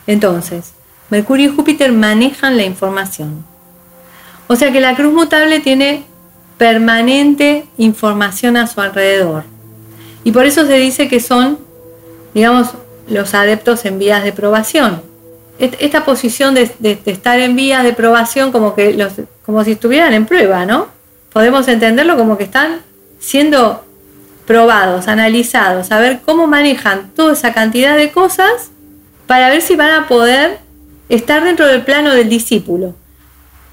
[0.08, 0.74] Entonces,
[1.10, 3.46] Mercurio y Júpiter manejan la información.
[4.48, 6.04] O sea que la cruz mutable tiene
[6.58, 9.44] permanente información a su alrededor.
[10.24, 11.60] Y por eso se dice que son,
[12.34, 12.70] digamos,
[13.08, 15.02] los adeptos en vías de probación.
[15.58, 16.72] Esta posición de
[17.06, 19.14] estar en vías de probación como, que los,
[19.46, 20.88] como si estuvieran en prueba, ¿no?
[21.34, 22.80] Podemos entenderlo como que están
[23.20, 23.84] siendo
[24.50, 28.72] probados, analizados, a ver cómo manejan toda esa cantidad de cosas
[29.28, 30.60] para ver si van a poder
[31.08, 32.96] estar dentro del plano del discípulo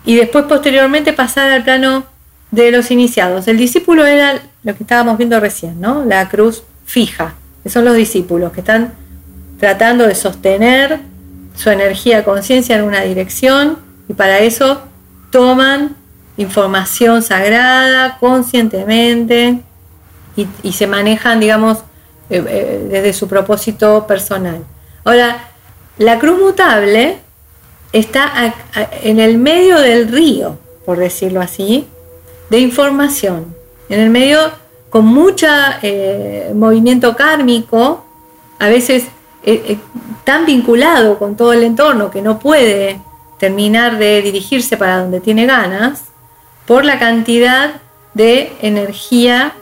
[0.05, 2.05] y después posteriormente pasar al plano
[2.51, 3.49] de los iniciados.
[3.49, 6.05] El discípulo era lo que estábamos viendo recién, ¿no?
[6.05, 8.95] La cruz fija, que son los discípulos que están
[9.61, 10.99] tratando de sostener
[11.55, 14.83] su energía conciencia en una dirección y para eso
[15.31, 15.95] toman
[16.37, 19.61] información sagrada conscientemente
[20.35, 21.79] y, se manejan, digamos,
[22.29, 24.64] eh, eh, desde su propósito personal.
[25.05, 25.49] Ahora,
[25.97, 27.19] la cruz mutable
[27.93, 28.53] está
[29.03, 31.87] en el medio del río, por decirlo así,
[32.51, 33.55] de información.
[33.89, 34.39] En el medio
[34.91, 35.47] con mucho
[36.55, 38.05] movimiento kármico,
[38.59, 39.05] a veces
[39.49, 39.78] eh, eh,
[40.24, 43.01] tan vinculado con todo el entorno que no puede
[43.39, 46.07] terminar de dirigirse para donde tiene ganas,
[46.66, 47.80] por la cantidad
[48.14, 49.53] de energía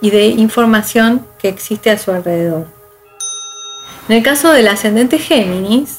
[0.00, 2.66] y de información que existe a su alrededor.
[4.08, 5.98] En el caso del ascendente Géminis,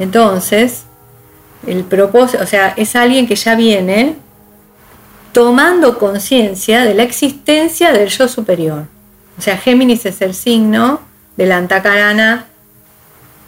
[0.00, 0.84] entonces,
[1.64, 4.16] el propósito, o sea, es alguien que ya viene
[5.32, 8.84] tomando conciencia de la existencia del yo superior.
[9.38, 11.00] O sea, Géminis es el signo
[11.36, 12.46] de la antacarana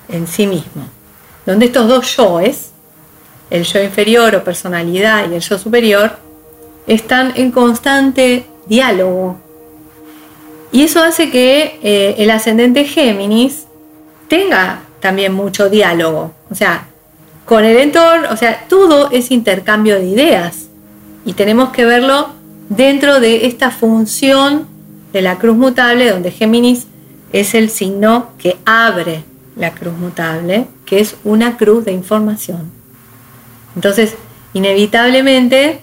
[0.09, 0.89] en sí mismo,
[1.47, 2.71] donde estos dos yoes,
[3.51, 6.19] el yo inferior o personalidad y el yo superior,
[6.87, 9.37] están en constante diálogo.
[10.73, 13.67] Y eso hace que eh, el ascendente Géminis
[14.29, 16.33] tenga también mucho diálogo.
[16.51, 16.89] O sea,
[17.45, 20.64] con el entorno, o sea, todo es intercambio de ideas.
[21.25, 22.29] Y tenemos que verlo
[22.69, 24.67] dentro de esta función
[25.13, 26.87] de la cruz mutable, donde Géminis
[27.33, 29.25] es el signo que abre
[29.57, 32.71] la cruz mutable, que es una cruz de información.
[33.75, 34.17] Entonces,
[34.53, 35.81] inevitablemente,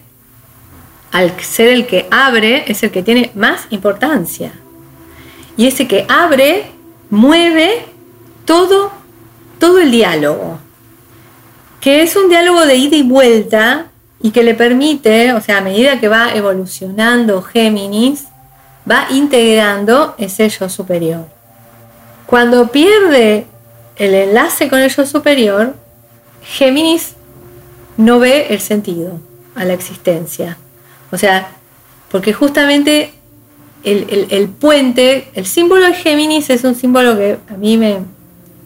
[1.12, 4.54] al ser el que abre, es el que tiene más importancia.
[5.58, 6.72] Y ese que abre
[7.10, 7.86] mueve
[8.46, 8.92] todo,
[9.60, 10.60] todo el diálogo,
[11.82, 13.91] que es un diálogo de ida y vuelta
[14.24, 18.26] y que le permite, o sea, a medida que va evolucionando Géminis,
[18.90, 21.26] va integrando ese yo superior.
[22.26, 23.46] Cuando pierde
[23.96, 25.76] el enlace con el yo superior,
[26.44, 27.16] Géminis
[27.98, 29.20] no ve el sentido
[29.56, 30.58] a la existencia.
[31.12, 31.50] O sea,
[32.10, 33.14] porque justamente
[33.84, 38.00] el, el- puente, el símbolo de Géminis es un símbolo que a mí me...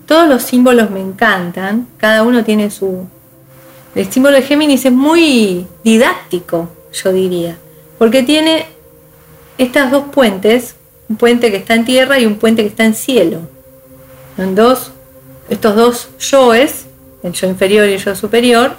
[0.06, 3.08] Todos los símbolos me encantan, cada uno tiene su...
[3.96, 7.58] El símbolo de Géminis es muy didáctico, yo diría,
[7.98, 8.66] porque tiene
[9.58, 10.76] estas dos puentes,
[11.08, 13.40] un puente que está en tierra y un puente que está en cielo.
[14.38, 14.92] En dos,
[15.48, 16.88] estos dos yoes,
[17.24, 18.76] el yo inferior y el yo superior,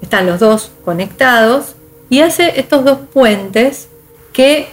[0.00, 1.74] están los dos conectados
[2.08, 3.88] y hace estos dos puentes
[4.32, 4.68] que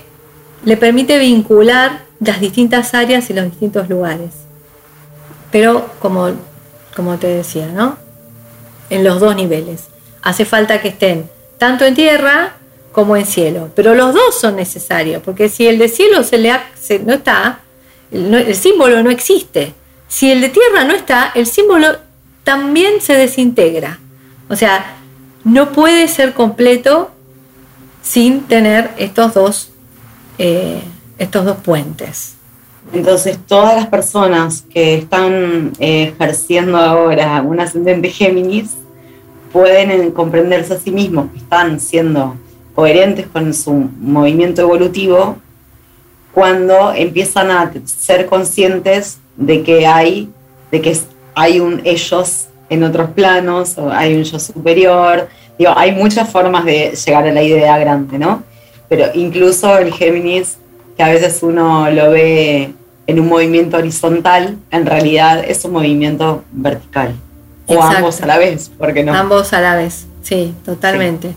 [0.63, 4.29] le permite vincular las distintas áreas y los distintos lugares.
[5.51, 6.31] Pero como,
[6.95, 8.06] como te decía, ¿no?
[8.89, 9.85] En los dos niveles.
[10.21, 12.57] Hace falta que estén tanto en tierra
[12.91, 13.69] como en cielo.
[13.75, 16.51] Pero los dos son necesarios, porque si el de cielo se le
[17.05, 17.59] no está,
[18.11, 19.73] el, símbolo no existe.
[20.07, 21.97] Si el de tierra no está, el símbolo
[22.43, 23.99] también se desintegra.
[24.49, 24.95] O sea,
[25.43, 27.11] no puede ser completo
[28.01, 29.69] sin tener estos dos,
[30.37, 30.81] eh,
[31.17, 32.36] estos dos puentes.
[32.93, 38.75] Entonces, todas las personas que están eh, ejerciendo ahora un ascendente Géminis
[39.51, 42.35] pueden comprenderse a sí mismos, que están siendo
[42.75, 45.37] coherentes con su movimiento evolutivo
[46.33, 50.29] cuando empiezan a ser conscientes de que hay,
[50.71, 50.95] de que
[51.33, 55.27] hay un ellos en otros planos, o hay un yo superior.
[55.75, 58.43] Hay muchas formas de llegar a la idea grande, ¿no?
[58.87, 60.57] Pero incluso el Géminis,
[60.97, 62.73] que a veces uno lo ve
[63.05, 67.13] en un movimiento horizontal, en realidad es un movimiento vertical.
[67.67, 69.13] O ambos a la vez, ¿por qué no?
[69.13, 71.33] Ambos a la vez, sí, totalmente.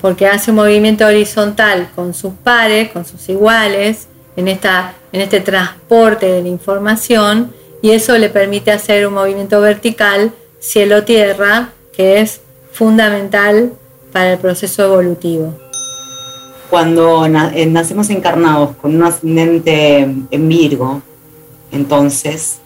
[0.00, 4.06] Porque hace un movimiento horizontal con sus pares, con sus iguales,
[4.36, 7.52] en, esta, en este transporte de la información,
[7.82, 12.40] y eso le permite hacer un movimiento vertical cielo-tierra, que es
[12.72, 13.72] fundamental
[14.12, 15.54] para el proceso evolutivo.
[16.70, 19.98] Cuando eh, nacemos encarnados con un ascendente
[20.30, 21.02] en Virgo,
[21.72, 22.60] entonces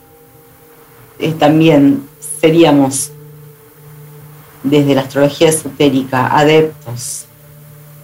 [1.18, 2.06] eh, también
[2.40, 3.10] seríamos
[4.62, 7.26] desde la astrología esotérica adeptos.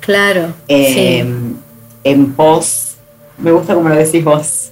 [0.01, 0.55] Claro.
[0.69, 1.25] Eh,
[2.03, 2.97] en pos,
[3.37, 4.71] me gusta como lo decís vos.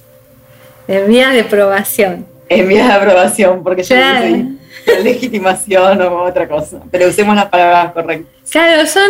[0.87, 2.25] En vías de aprobación.
[2.49, 4.59] En vías de aprobación, porque yo no sé
[5.03, 8.49] legitimación o otra cosa, pero usemos las palabras correctas.
[8.49, 9.09] Claro, son,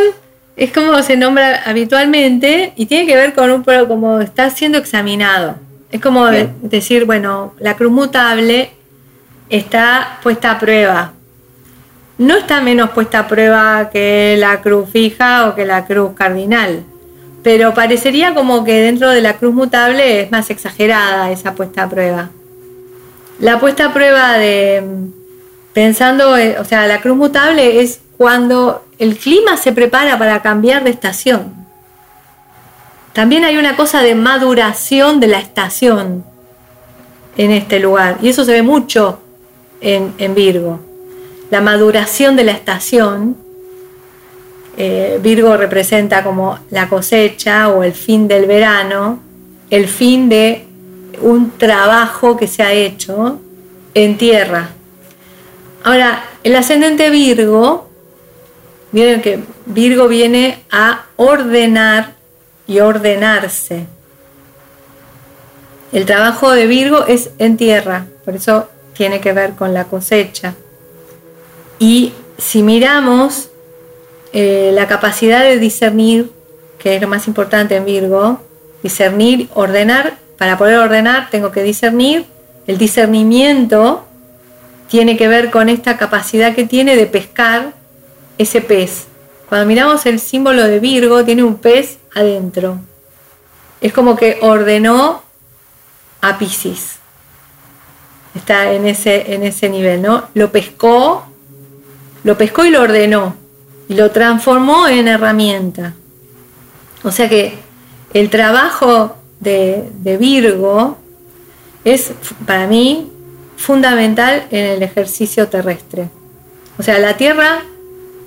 [0.59, 5.55] es como se nombra habitualmente y tiene que ver con un como está siendo examinado.
[5.89, 8.71] Es como decir, bueno, la cruz mutable
[9.49, 11.13] está puesta a prueba.
[12.17, 16.83] No está menos puesta a prueba que la cruz fija o que la cruz cardinal,
[17.41, 21.89] pero parecería como que dentro de la cruz mutable es más exagerada esa puesta a
[21.89, 22.31] prueba.
[23.39, 24.83] La puesta a prueba de,
[25.71, 30.89] pensando, o sea, la cruz mutable es cuando el clima se prepara para cambiar de
[30.91, 31.53] estación.
[33.13, 36.23] También hay una cosa de maduración de la estación
[37.37, 39.21] en este lugar, y eso se ve mucho
[39.81, 40.79] en, Virgo.
[41.49, 43.37] La maduración de la estación,
[44.77, 49.19] eh, Virgo representa como la cosecha o el fin del verano,
[49.69, 50.65] el fin de
[51.21, 53.39] un trabajo que se ha hecho
[53.93, 54.69] en tierra.
[55.83, 57.88] Ahora, el ascendente Virgo,
[58.91, 62.15] miren que Virgo viene a ordenar
[62.67, 63.85] y ordenarse.
[65.91, 70.53] El trabajo de Virgo es en tierra, por eso tiene que ver con la cosecha.
[71.79, 73.49] Y si miramos
[74.33, 76.31] eh, la capacidad de discernir,
[76.77, 78.41] que es lo más importante en Virgo,
[78.83, 82.25] discernir, ordenar, para poder ordenar tengo que discernir,
[82.67, 84.05] el discernimiento
[84.89, 87.73] tiene que ver con esta capacidad que tiene de pescar
[88.39, 89.05] ese pez.
[89.47, 92.79] Cuando miramos el símbolo de Virgo, tiene un pez adentro.
[93.81, 95.21] Es como que ordenó
[96.21, 96.99] a Pisces
[98.35, 100.23] está en ese, en ese nivel, ¿no?
[100.33, 101.25] Lo pescó,
[102.23, 103.35] lo pescó y lo ordenó,
[103.87, 105.93] y lo transformó en herramienta.
[107.03, 107.57] O sea que
[108.13, 110.97] el trabajo de, de Virgo
[111.83, 112.13] es
[112.45, 113.11] para mí
[113.57, 116.09] fundamental en el ejercicio terrestre.
[116.77, 117.63] O sea, la Tierra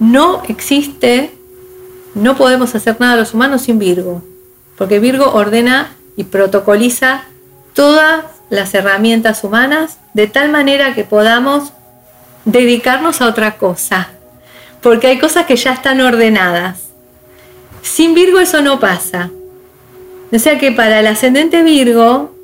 [0.03, 1.31] no existe,
[2.17, 4.21] no podemos hacer nada los humanos sin Virgo,
[4.77, 7.23] porque Virgo ordena y protocoliza
[7.73, 11.73] todas las herramientas humanas de tal manera que podamos
[12.45, 14.09] dedicarnos a otra cosa,
[14.83, 16.89] porque hay cosas que ya están ordenadas.
[17.83, 19.31] Sin Virgo eso no pasa.
[20.33, 22.35] O sea que para el ascendente Virgo,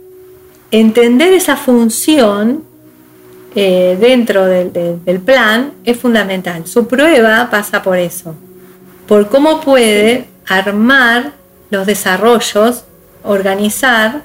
[0.70, 2.67] entender esa función
[3.60, 6.66] eh, dentro del plan es fundamental.
[6.66, 8.34] Su prueba pasa por eso,
[9.06, 11.32] por cómo puede armar
[11.70, 12.84] los desarrollos,
[13.22, 14.22] organizar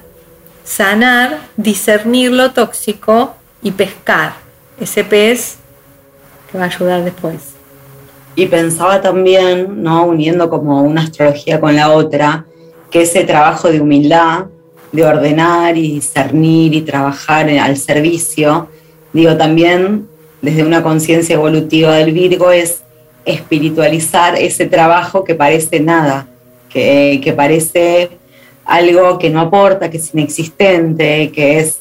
[0.64, 4.34] sanar, discernir lo tóxico y pescar
[4.80, 5.56] ese pez
[6.50, 7.54] que va a ayudar después.
[8.34, 10.06] Y pensaba también, ¿no?
[10.06, 12.46] uniendo como una astrología con la otra,
[12.90, 14.46] que ese trabajo de humildad,
[14.90, 18.68] de ordenar y discernir y trabajar al servicio,
[19.14, 20.06] digo también
[20.42, 22.82] desde una conciencia evolutiva del Virgo es
[23.24, 26.26] espiritualizar ese trabajo que parece nada,
[26.68, 28.10] que, que parece
[28.66, 31.80] algo que no aporta, que es inexistente, que es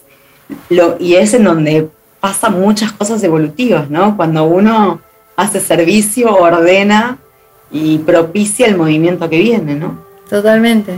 [0.69, 1.89] lo, y es en donde
[2.21, 4.15] pasan muchas cosas evolutivas, ¿no?
[4.15, 5.01] Cuando uno
[5.36, 7.17] hace servicio, ordena
[7.71, 9.97] y propicia el movimiento que viene, ¿no?
[10.29, 10.93] Totalmente.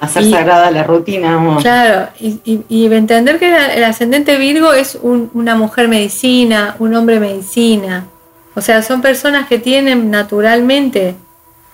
[0.00, 1.58] Hacer sagrada la rutina.
[1.60, 8.06] Claro, y, entender que el ascendente Virgo es una mujer medicina, un hombre medicina.
[8.54, 11.16] O sea, son personas que tienen naturalmente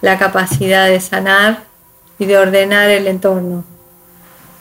[0.00, 1.64] la capacidad de sanar
[2.18, 3.64] y de ordenar el entorno.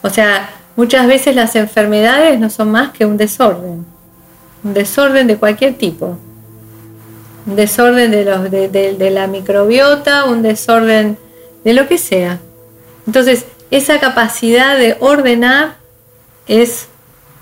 [0.02, 3.86] O sea, muchas veces las enfermedades no son más que un desorden,
[4.64, 6.18] un desorden de cualquier tipo
[7.46, 11.18] un desorden de, los, de, la microbiota, un desorden
[11.64, 12.40] de lo que sea.
[13.06, 13.46] Entonces,
[13.76, 15.78] esa capacidad de ordenar
[16.48, 16.88] es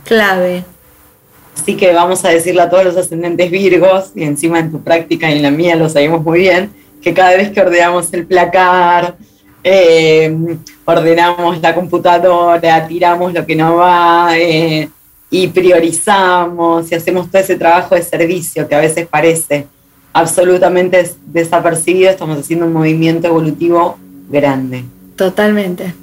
[0.05, 0.63] clave.
[1.59, 5.29] Así que vamos a decirle a todos los ascendentes virgos, y encima en tu práctica
[5.29, 6.71] y en la mía lo sabemos muy bien,
[7.01, 9.15] que cada vez que ordenamos el placar,
[9.61, 14.89] eh, ordenamos la computadora, tiramos lo que no va eh,
[15.29, 19.67] y priorizamos y hacemos todo ese trabajo de servicio que a veces parece
[20.13, 23.97] absolutamente desapercibido, estamos haciendo un movimiento evolutivo
[24.29, 24.86] grande.
[25.17, 25.93] Totalmente,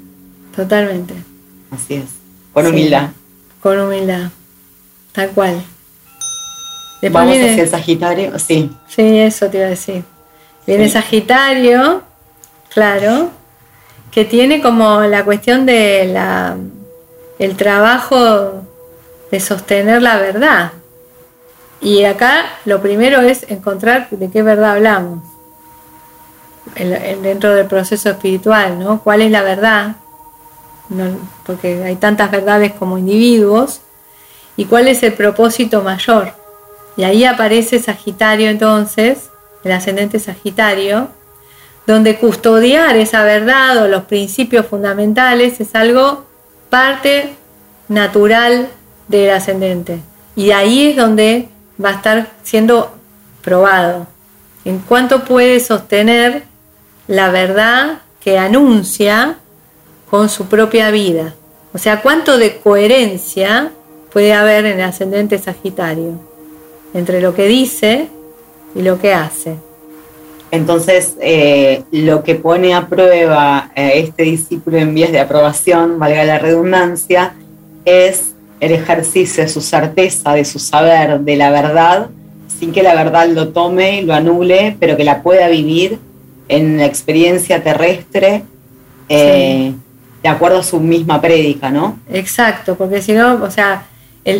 [0.55, 1.13] totalmente.
[1.71, 2.05] Así es,
[2.53, 3.09] con humildad.
[3.61, 4.29] Con humildad,
[5.11, 5.61] tal cual.
[7.11, 8.71] Vamos hacia el Sagitario, sí.
[8.87, 10.03] Sí, eso te iba a decir.
[10.67, 12.03] Viene Sagitario,
[12.73, 13.31] claro,
[14.11, 16.57] que tiene como la cuestión de la
[17.39, 18.65] el trabajo
[19.31, 20.73] de sostener la verdad.
[21.81, 25.23] Y acá lo primero es encontrar de qué verdad hablamos
[26.75, 29.01] dentro del proceso espiritual, ¿no?
[29.01, 29.95] ¿Cuál es la verdad?
[31.45, 33.81] Porque hay tantas verdades como individuos.
[34.57, 36.33] ¿Y cuál es el propósito mayor?
[36.97, 39.29] Y ahí aparece Sagitario entonces,
[39.63, 41.07] el ascendente Sagitario,
[41.87, 46.25] donde custodiar esa verdad o los principios fundamentales es algo
[46.69, 47.35] parte
[47.87, 48.69] natural
[49.07, 50.01] del ascendente.
[50.35, 51.49] Y ahí es donde
[51.83, 52.93] va a estar siendo
[53.41, 54.07] probado.
[54.65, 56.43] En cuánto puede sostener
[57.07, 59.37] la verdad que anuncia
[60.09, 61.35] con su propia vida.
[61.73, 63.71] O sea, cuánto de coherencia
[64.11, 66.19] puede haber en el ascendente Sagitario
[66.93, 68.07] entre lo que dice
[68.75, 69.55] y lo que hace.
[70.51, 76.23] Entonces, eh, lo que pone a prueba eh, este discípulo en vías de aprobación, valga
[76.23, 77.35] la redundancia,
[77.85, 82.09] es el ejercicio de su certeza, de su saber, de la verdad,
[82.47, 85.99] sin que la verdad lo tome, lo anule, pero que la pueda vivir
[86.47, 88.43] en la experiencia terrestre
[89.07, 89.73] eh,
[90.21, 91.99] de acuerdo a su misma prédica, ¿no?
[92.11, 93.83] Exacto, porque si no, o sea,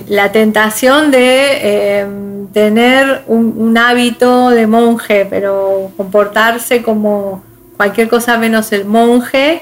[0.07, 7.43] la tentación de em, tener un, hábito de monje, pero comportarse como
[7.77, 9.61] cualquier cosa menos el monje,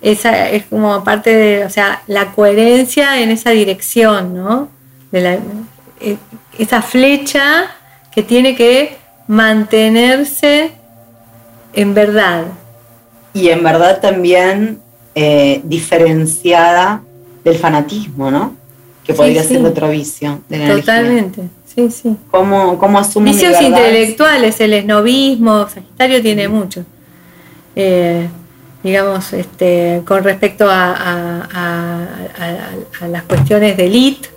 [0.00, 4.68] esa es como parte de, o sea, la coherencia en esa dirección, ¿no?
[5.12, 5.38] De
[6.00, 6.16] e,
[6.58, 7.66] esa flecha
[8.10, 8.96] que tiene que
[9.26, 10.72] mantenerse
[11.74, 12.44] en verdad.
[13.34, 14.80] Y en verdad también
[15.14, 17.02] eh, diferenciada
[17.44, 18.54] del fanatismo, ¿no?
[19.04, 22.16] Que podría ser otro vicio de la Totalmente, sí, sí.
[22.30, 26.84] ¿Cómo, cómo Vicios intelectuales, el esnovismo, Sagitario tiene mucho.
[27.74, 28.28] Eh,
[28.82, 31.46] digamos, este, con respecto a,
[33.08, 34.28] las cuestiones de elite,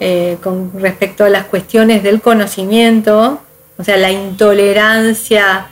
[0.00, 3.40] eh, con respecto a las cuestiones del conocimiento,
[3.76, 5.68] o sea, la intolerancia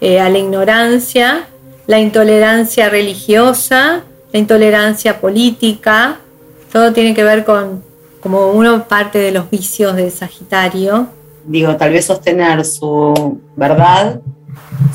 [0.00, 1.46] eh, a la ignorancia,
[1.92, 6.20] la intolerancia religiosa, la intolerancia política,
[6.72, 7.84] todo tiene que ver con
[8.22, 11.08] como uno parte de los vicios de Sagitario.
[11.44, 14.22] Digo, tal vez sostener su verdad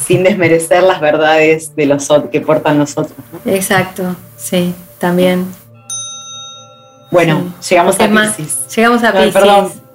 [0.04, 3.16] sin desmerecer las verdades de los que portan nosotros.
[3.46, 5.46] Exacto, sí, también.
[7.12, 8.76] Bueno, llegamos a Pisces.
[8.76, 9.44] Llegamos a Pisces.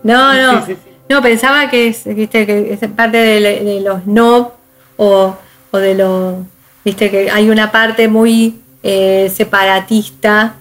[0.04, 0.64] No, no,
[1.08, 4.52] no, pensaba que es, viste, que es parte de, los no
[4.96, 5.34] o,
[5.72, 6.36] de los,
[6.84, 10.56] viste, que hay una parte muy eh, separatista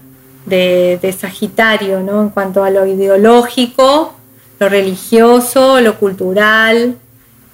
[0.45, 2.21] de, de, Sagitario, ¿no?
[2.21, 4.13] En cuanto a lo ideológico,
[4.59, 6.97] lo religioso, lo cultural,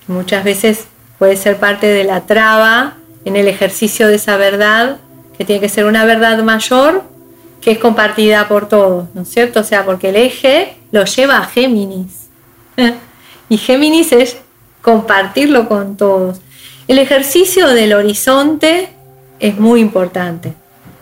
[0.07, 0.87] muchas veces
[1.19, 4.97] puede ser parte de la traba en el ejercicio de esa verdad,
[5.37, 7.03] que tiene que ser una verdad mayor
[7.61, 9.59] que es compartida por todos, ¿no es cierto?
[9.59, 12.27] O sea, porque el eje lo lleva a Géminis.
[13.49, 14.37] y Géminis es
[14.81, 16.39] compartirlo con todos.
[16.87, 18.89] El ejercicio del horizonte
[19.39, 20.53] es muy importante.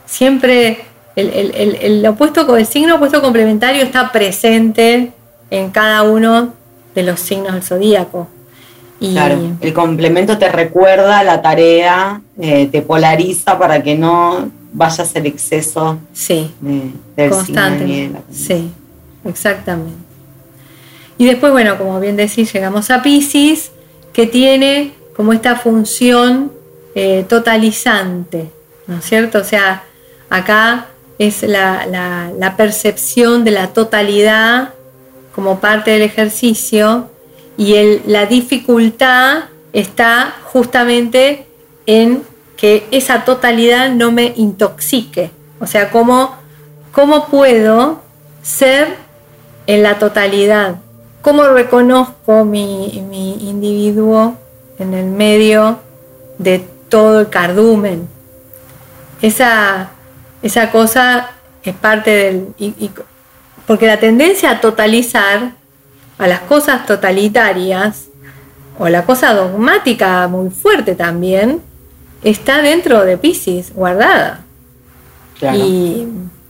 [0.06, 0.80] Siempre
[1.16, 5.12] el, opuesto, el signo opuesto complementario está presente
[5.50, 6.54] en cada uno
[6.94, 8.28] de los signos del zodíaco.
[9.00, 15.28] Claro, el complemento te recuerda la tarea, eh, te polariza para que no vayas el
[15.28, 16.52] exceso sí.
[16.62, 18.12] de, del Constante.
[18.32, 18.72] Sí,
[19.26, 19.94] exactamente.
[21.18, 23.72] Y después, bueno, como bien decís, llegamos a Pisces,
[24.12, 26.52] que tiene como esta función
[26.94, 28.52] eh, totalizante,
[28.88, 29.40] ¿no es cierto?
[29.40, 29.84] O sea,
[30.30, 30.88] acá
[31.18, 34.74] es la, percepción de la totalidad
[35.34, 37.10] como parte del ejercicio
[37.58, 41.46] y la dificultad está justamente
[41.86, 42.24] en
[42.58, 45.32] que esa totalidad no me intoxique.
[45.60, 46.36] O sea, ¿cómo,
[46.92, 48.02] cómo puedo
[48.42, 48.96] ser
[49.68, 50.78] en la totalidad?
[51.22, 54.38] ¿Cómo reconozco mi, mi individuo
[54.80, 55.80] en el medio
[56.38, 56.60] de
[56.90, 58.08] todo el cardumen?
[59.22, 59.92] Esa,
[60.42, 61.32] esa cosa
[61.64, 62.74] es parte del...
[63.66, 65.52] porque la tendencia a totalizar,
[66.18, 68.08] a las cosas totalitarias,
[68.78, 71.62] o la cosa dogmática muy fuerte también,
[72.24, 74.44] está dentro de Pisces, guardada.
[75.54, 76.08] Y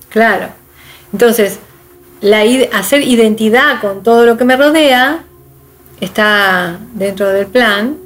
[0.09, 0.47] claro.
[1.11, 1.59] Entonces,
[2.21, 5.23] la, hacer identidad con todo lo que me rodea
[5.99, 7.97] está dentro del plan.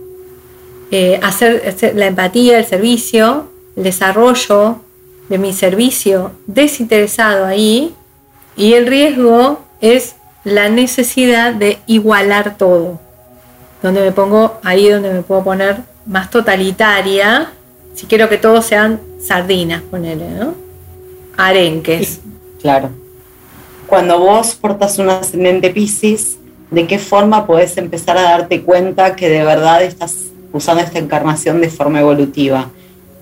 [0.91, 4.81] Eh, hacer, la empatía, el servicio, el desarrollo
[5.29, 7.93] de mi servicio desinteresado ahí
[8.55, 12.99] y el riesgo es la necesidad de igualar todo.
[13.83, 17.51] Donde me pongo ahí donde me puedo poner más totalitaria,
[17.93, 20.55] si quiero que todos sean sardinas, ponele, ¿no?
[21.37, 22.19] Arenques.
[22.61, 22.89] Claro.
[23.87, 26.37] Cuando vos portas un ascendente Pisces,
[26.71, 30.15] ¿de qué forma podés empezar a darte cuenta que de verdad estás
[30.51, 32.69] usando esta encarnación de forma evolutiva?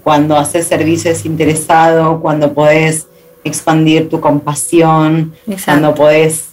[0.08, 3.08] cuando haces servicio desinteresado, cuando podés
[3.44, 5.34] expandir tu compasión,
[5.66, 6.52] cuando podés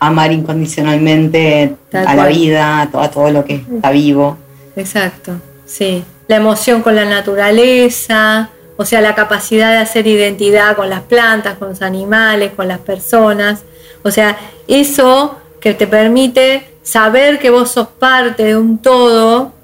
[0.00, 4.38] amar incondicionalmente a la vida, a todo, lo que está vivo.
[4.74, 5.32] Exacto,
[5.66, 6.02] sí.
[6.28, 8.48] La emoción con la naturaleza,
[8.78, 12.78] o sea, la capacidad de hacer identidad con las plantas, con los animales, con las
[12.78, 13.64] personas.
[14.02, 19.57] O sea, eso que te permite saber que vos sos parte de un todo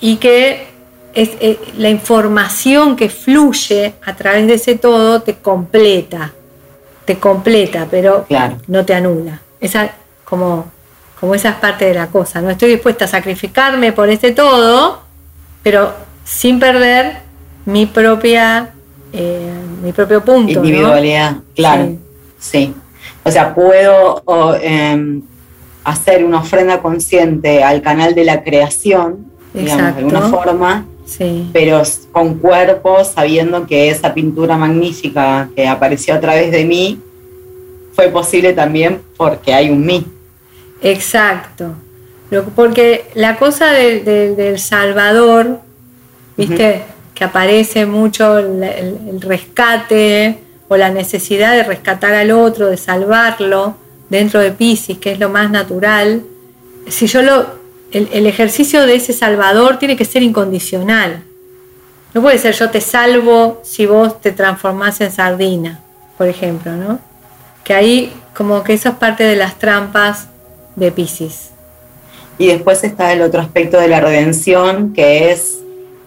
[0.00, 0.66] y que
[1.14, 6.32] es, eh, la información que fluye a través de ese todo te completa,
[7.04, 8.26] te completa, pero
[8.66, 9.40] no te anula.
[9.60, 9.90] Esa,
[10.24, 10.66] como,
[11.18, 12.40] como esa es parte de la cosa.
[12.40, 15.02] No estoy dispuesta a sacrificarme por ese todo,
[15.62, 15.92] pero
[16.24, 17.18] sin perder
[17.64, 18.72] mi propia
[19.12, 19.50] eh,
[19.82, 20.52] mi propio punto.
[20.52, 21.96] Individualidad, claro.
[22.38, 22.74] Sí.
[23.24, 24.22] O sea, puedo
[24.60, 25.22] em,
[25.84, 30.86] hacer una ofrenda consciente al canal de la creación, digamos, de alguna forma,
[31.52, 31.82] pero
[32.12, 37.00] con cuerpo, sabiendo que esa pintura magnífica que apareció a través de mí
[37.94, 40.06] fue posible también porque hay un mí.
[40.82, 41.74] Exacto.
[42.54, 45.60] Porque la cosa del Salvador,
[46.36, 46.82] viste,
[47.14, 50.38] que aparece mucho el, rescate
[50.68, 53.76] o la necesidad de rescatar al otro, de salvarlo
[54.10, 56.22] dentro de Pisces, que es lo más natural.
[56.88, 57.46] Si yo lo,
[57.96, 61.22] el, ejercicio de ese salvador tiene que ser incondicional.
[62.14, 65.80] No puede ser yo te salvo si vos te transformás en sardina,
[66.16, 66.98] por ejemplo, ¿no?
[67.64, 70.28] Que ahí como que eso es parte de las trampas
[70.76, 71.50] de Pisces.
[72.38, 75.58] Y después está el otro aspecto de la redención, que es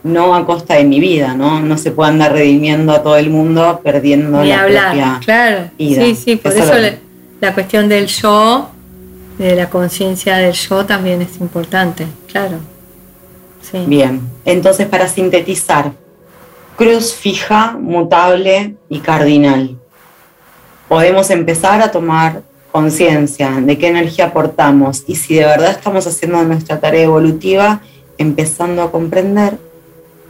[0.04, 1.60] no a costa de mi vida, ¿no?
[1.60, 5.70] No se puede andar redimiendo a todo el mundo perdiendo la propia claro.
[5.78, 6.04] vida.
[6.04, 6.74] Sí, sí, por eso,
[7.42, 8.70] la cuestión del yo
[9.44, 12.58] de la conciencia del yo también es importante, claro.
[13.88, 15.94] Bien, entonces para sintetizar,
[16.76, 19.78] cruz fija, mutable y cardinal.
[20.88, 26.44] Podemos empezar a tomar conciencia de qué energía aportamos y si de verdad estamos haciendo
[26.44, 27.82] nuestra tarea evolutiva,
[28.18, 29.58] empezando a comprender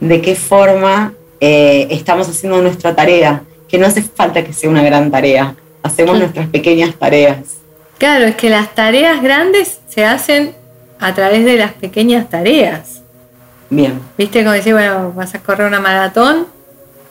[0.00, 4.82] de qué forma eh, estamos haciendo nuestra tarea, que no hace falta que sea una
[4.82, 7.59] gran tarea, hacemos nuestras pequeñas tareas.
[8.00, 10.54] Claro, es que las tareas grandes se hacen
[10.98, 13.02] a través de las pequeñas tareas.
[13.68, 14.00] Bien.
[14.16, 16.46] Viste, como decir, bueno, vas a correr una maratón,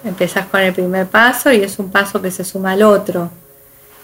[0.04, 3.30] empezás con el primer paso y es un paso que se suma al otro.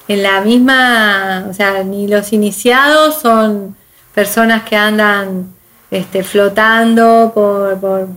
[0.07, 3.75] En la misma, o sea, ni los iniciados son
[4.13, 5.47] personas que andan
[5.89, 8.09] este, flotando por,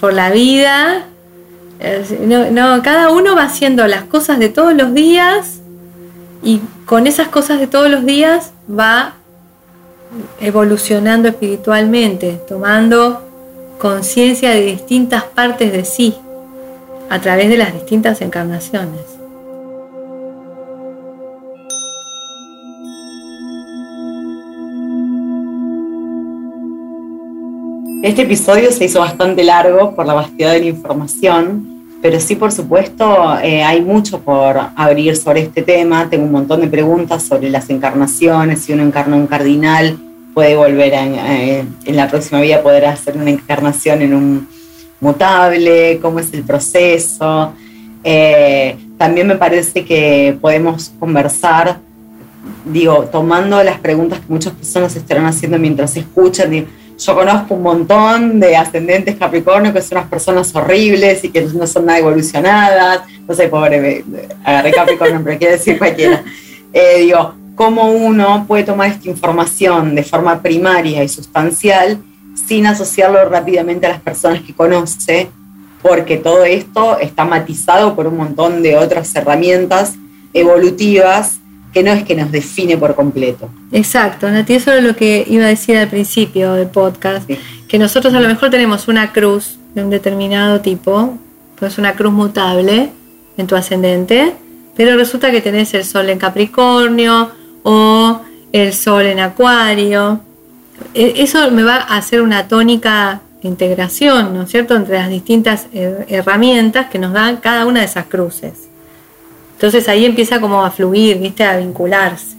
[0.00, 1.06] por la vida.
[2.22, 5.60] No, no, cada uno va haciendo las cosas de todos los días
[6.42, 9.12] y con esas cosas de todos los días va
[10.40, 13.20] evolucionando espiritualmente, tomando
[13.78, 16.14] conciencia de distintas partes de sí
[17.10, 19.02] a través de las distintas encarnaciones.
[28.02, 32.52] Este episodio se hizo bastante largo por la vastedad de la información, pero sí, por
[32.52, 36.08] supuesto, eh, hay mucho por abrir sobre este tema.
[36.08, 39.98] Tengo un montón de preguntas sobre las encarnaciones, si uno encarna un cardinal,
[40.32, 44.48] puede volver eh, en la próxima vida, poder hacer una encarnación en un
[45.00, 47.52] mutable, cómo es el proceso.
[48.04, 51.80] Eh, también me parece que podemos conversar,
[52.64, 56.66] digo, tomando las preguntas que muchas personas estarán haciendo mientras escuchan.
[56.98, 61.66] Yo conozco un montón de ascendentes Capricornio que son unas personas horribles y que no
[61.66, 63.02] son nada evolucionadas.
[63.26, 64.04] No sé, pobre,
[64.44, 66.22] agarré Capricornio, pero quiere decir cualquiera.
[66.72, 71.98] Eh, digo, cómo uno puede tomar esta información de forma primaria y sustancial
[72.46, 75.30] sin asociarlo rápidamente a las personas que conoce,
[75.82, 79.94] porque todo esto está matizado por un montón de otras herramientas
[80.32, 81.37] evolutivas
[81.72, 83.50] que no es que nos define por completo.
[83.72, 87.28] Exacto, Nati, eso es lo que iba a decir al principio del podcast,
[87.68, 91.18] que nosotros a lo mejor tenemos una cruz de un determinado tipo,
[91.58, 92.90] pues una cruz mutable
[93.36, 94.34] en tu ascendente,
[94.76, 97.30] pero resulta que tenés el sol en Capricornio,
[97.62, 98.20] o
[98.52, 100.20] el sol en acuario.
[100.94, 105.10] E, eso me va a hacer una tónica de integración, ¿no es cierto?, entre las
[105.10, 108.67] distintas herramientas que nos dan cada una de esas cruces.
[109.58, 112.36] Entonces ahí empieza como a fluir, ¿viste?, a vincularse.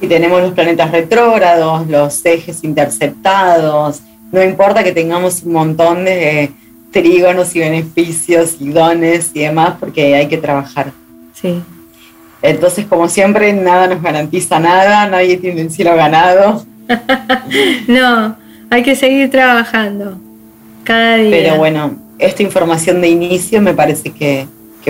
[0.00, 6.52] Y tenemos los planetas retrógrados, los ejes interceptados, no importa que tengamos un montón de
[6.90, 10.92] trígonos y beneficios y dones y demás, porque hay que trabajar.
[11.32, 11.62] Sí,
[12.42, 16.64] entonces, como siempre, nada nos garantiza nada, nadie tiene el cielo ganado.
[17.88, 18.36] no,
[18.70, 20.18] hay que seguir trabajando
[20.84, 21.30] cada día.
[21.30, 24.46] Pero bueno, esta información de inicio me parece que,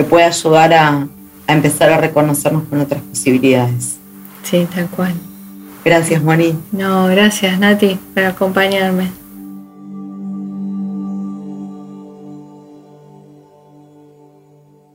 [0.07, 1.07] puede ayudar a,
[1.47, 3.97] a, empezar a reconocernos con otras posibilidades.
[4.43, 5.13] Sí, tal cual.
[5.83, 6.57] Gracias, Moni.
[6.71, 9.09] No, gracias, Nati, por acompañarme.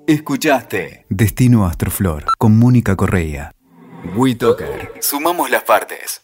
[0.07, 3.53] Escuchaste Destino Astroflor con Mónica Correa.
[4.17, 4.93] WeToker.
[5.01, 6.23] Sumamos las partes.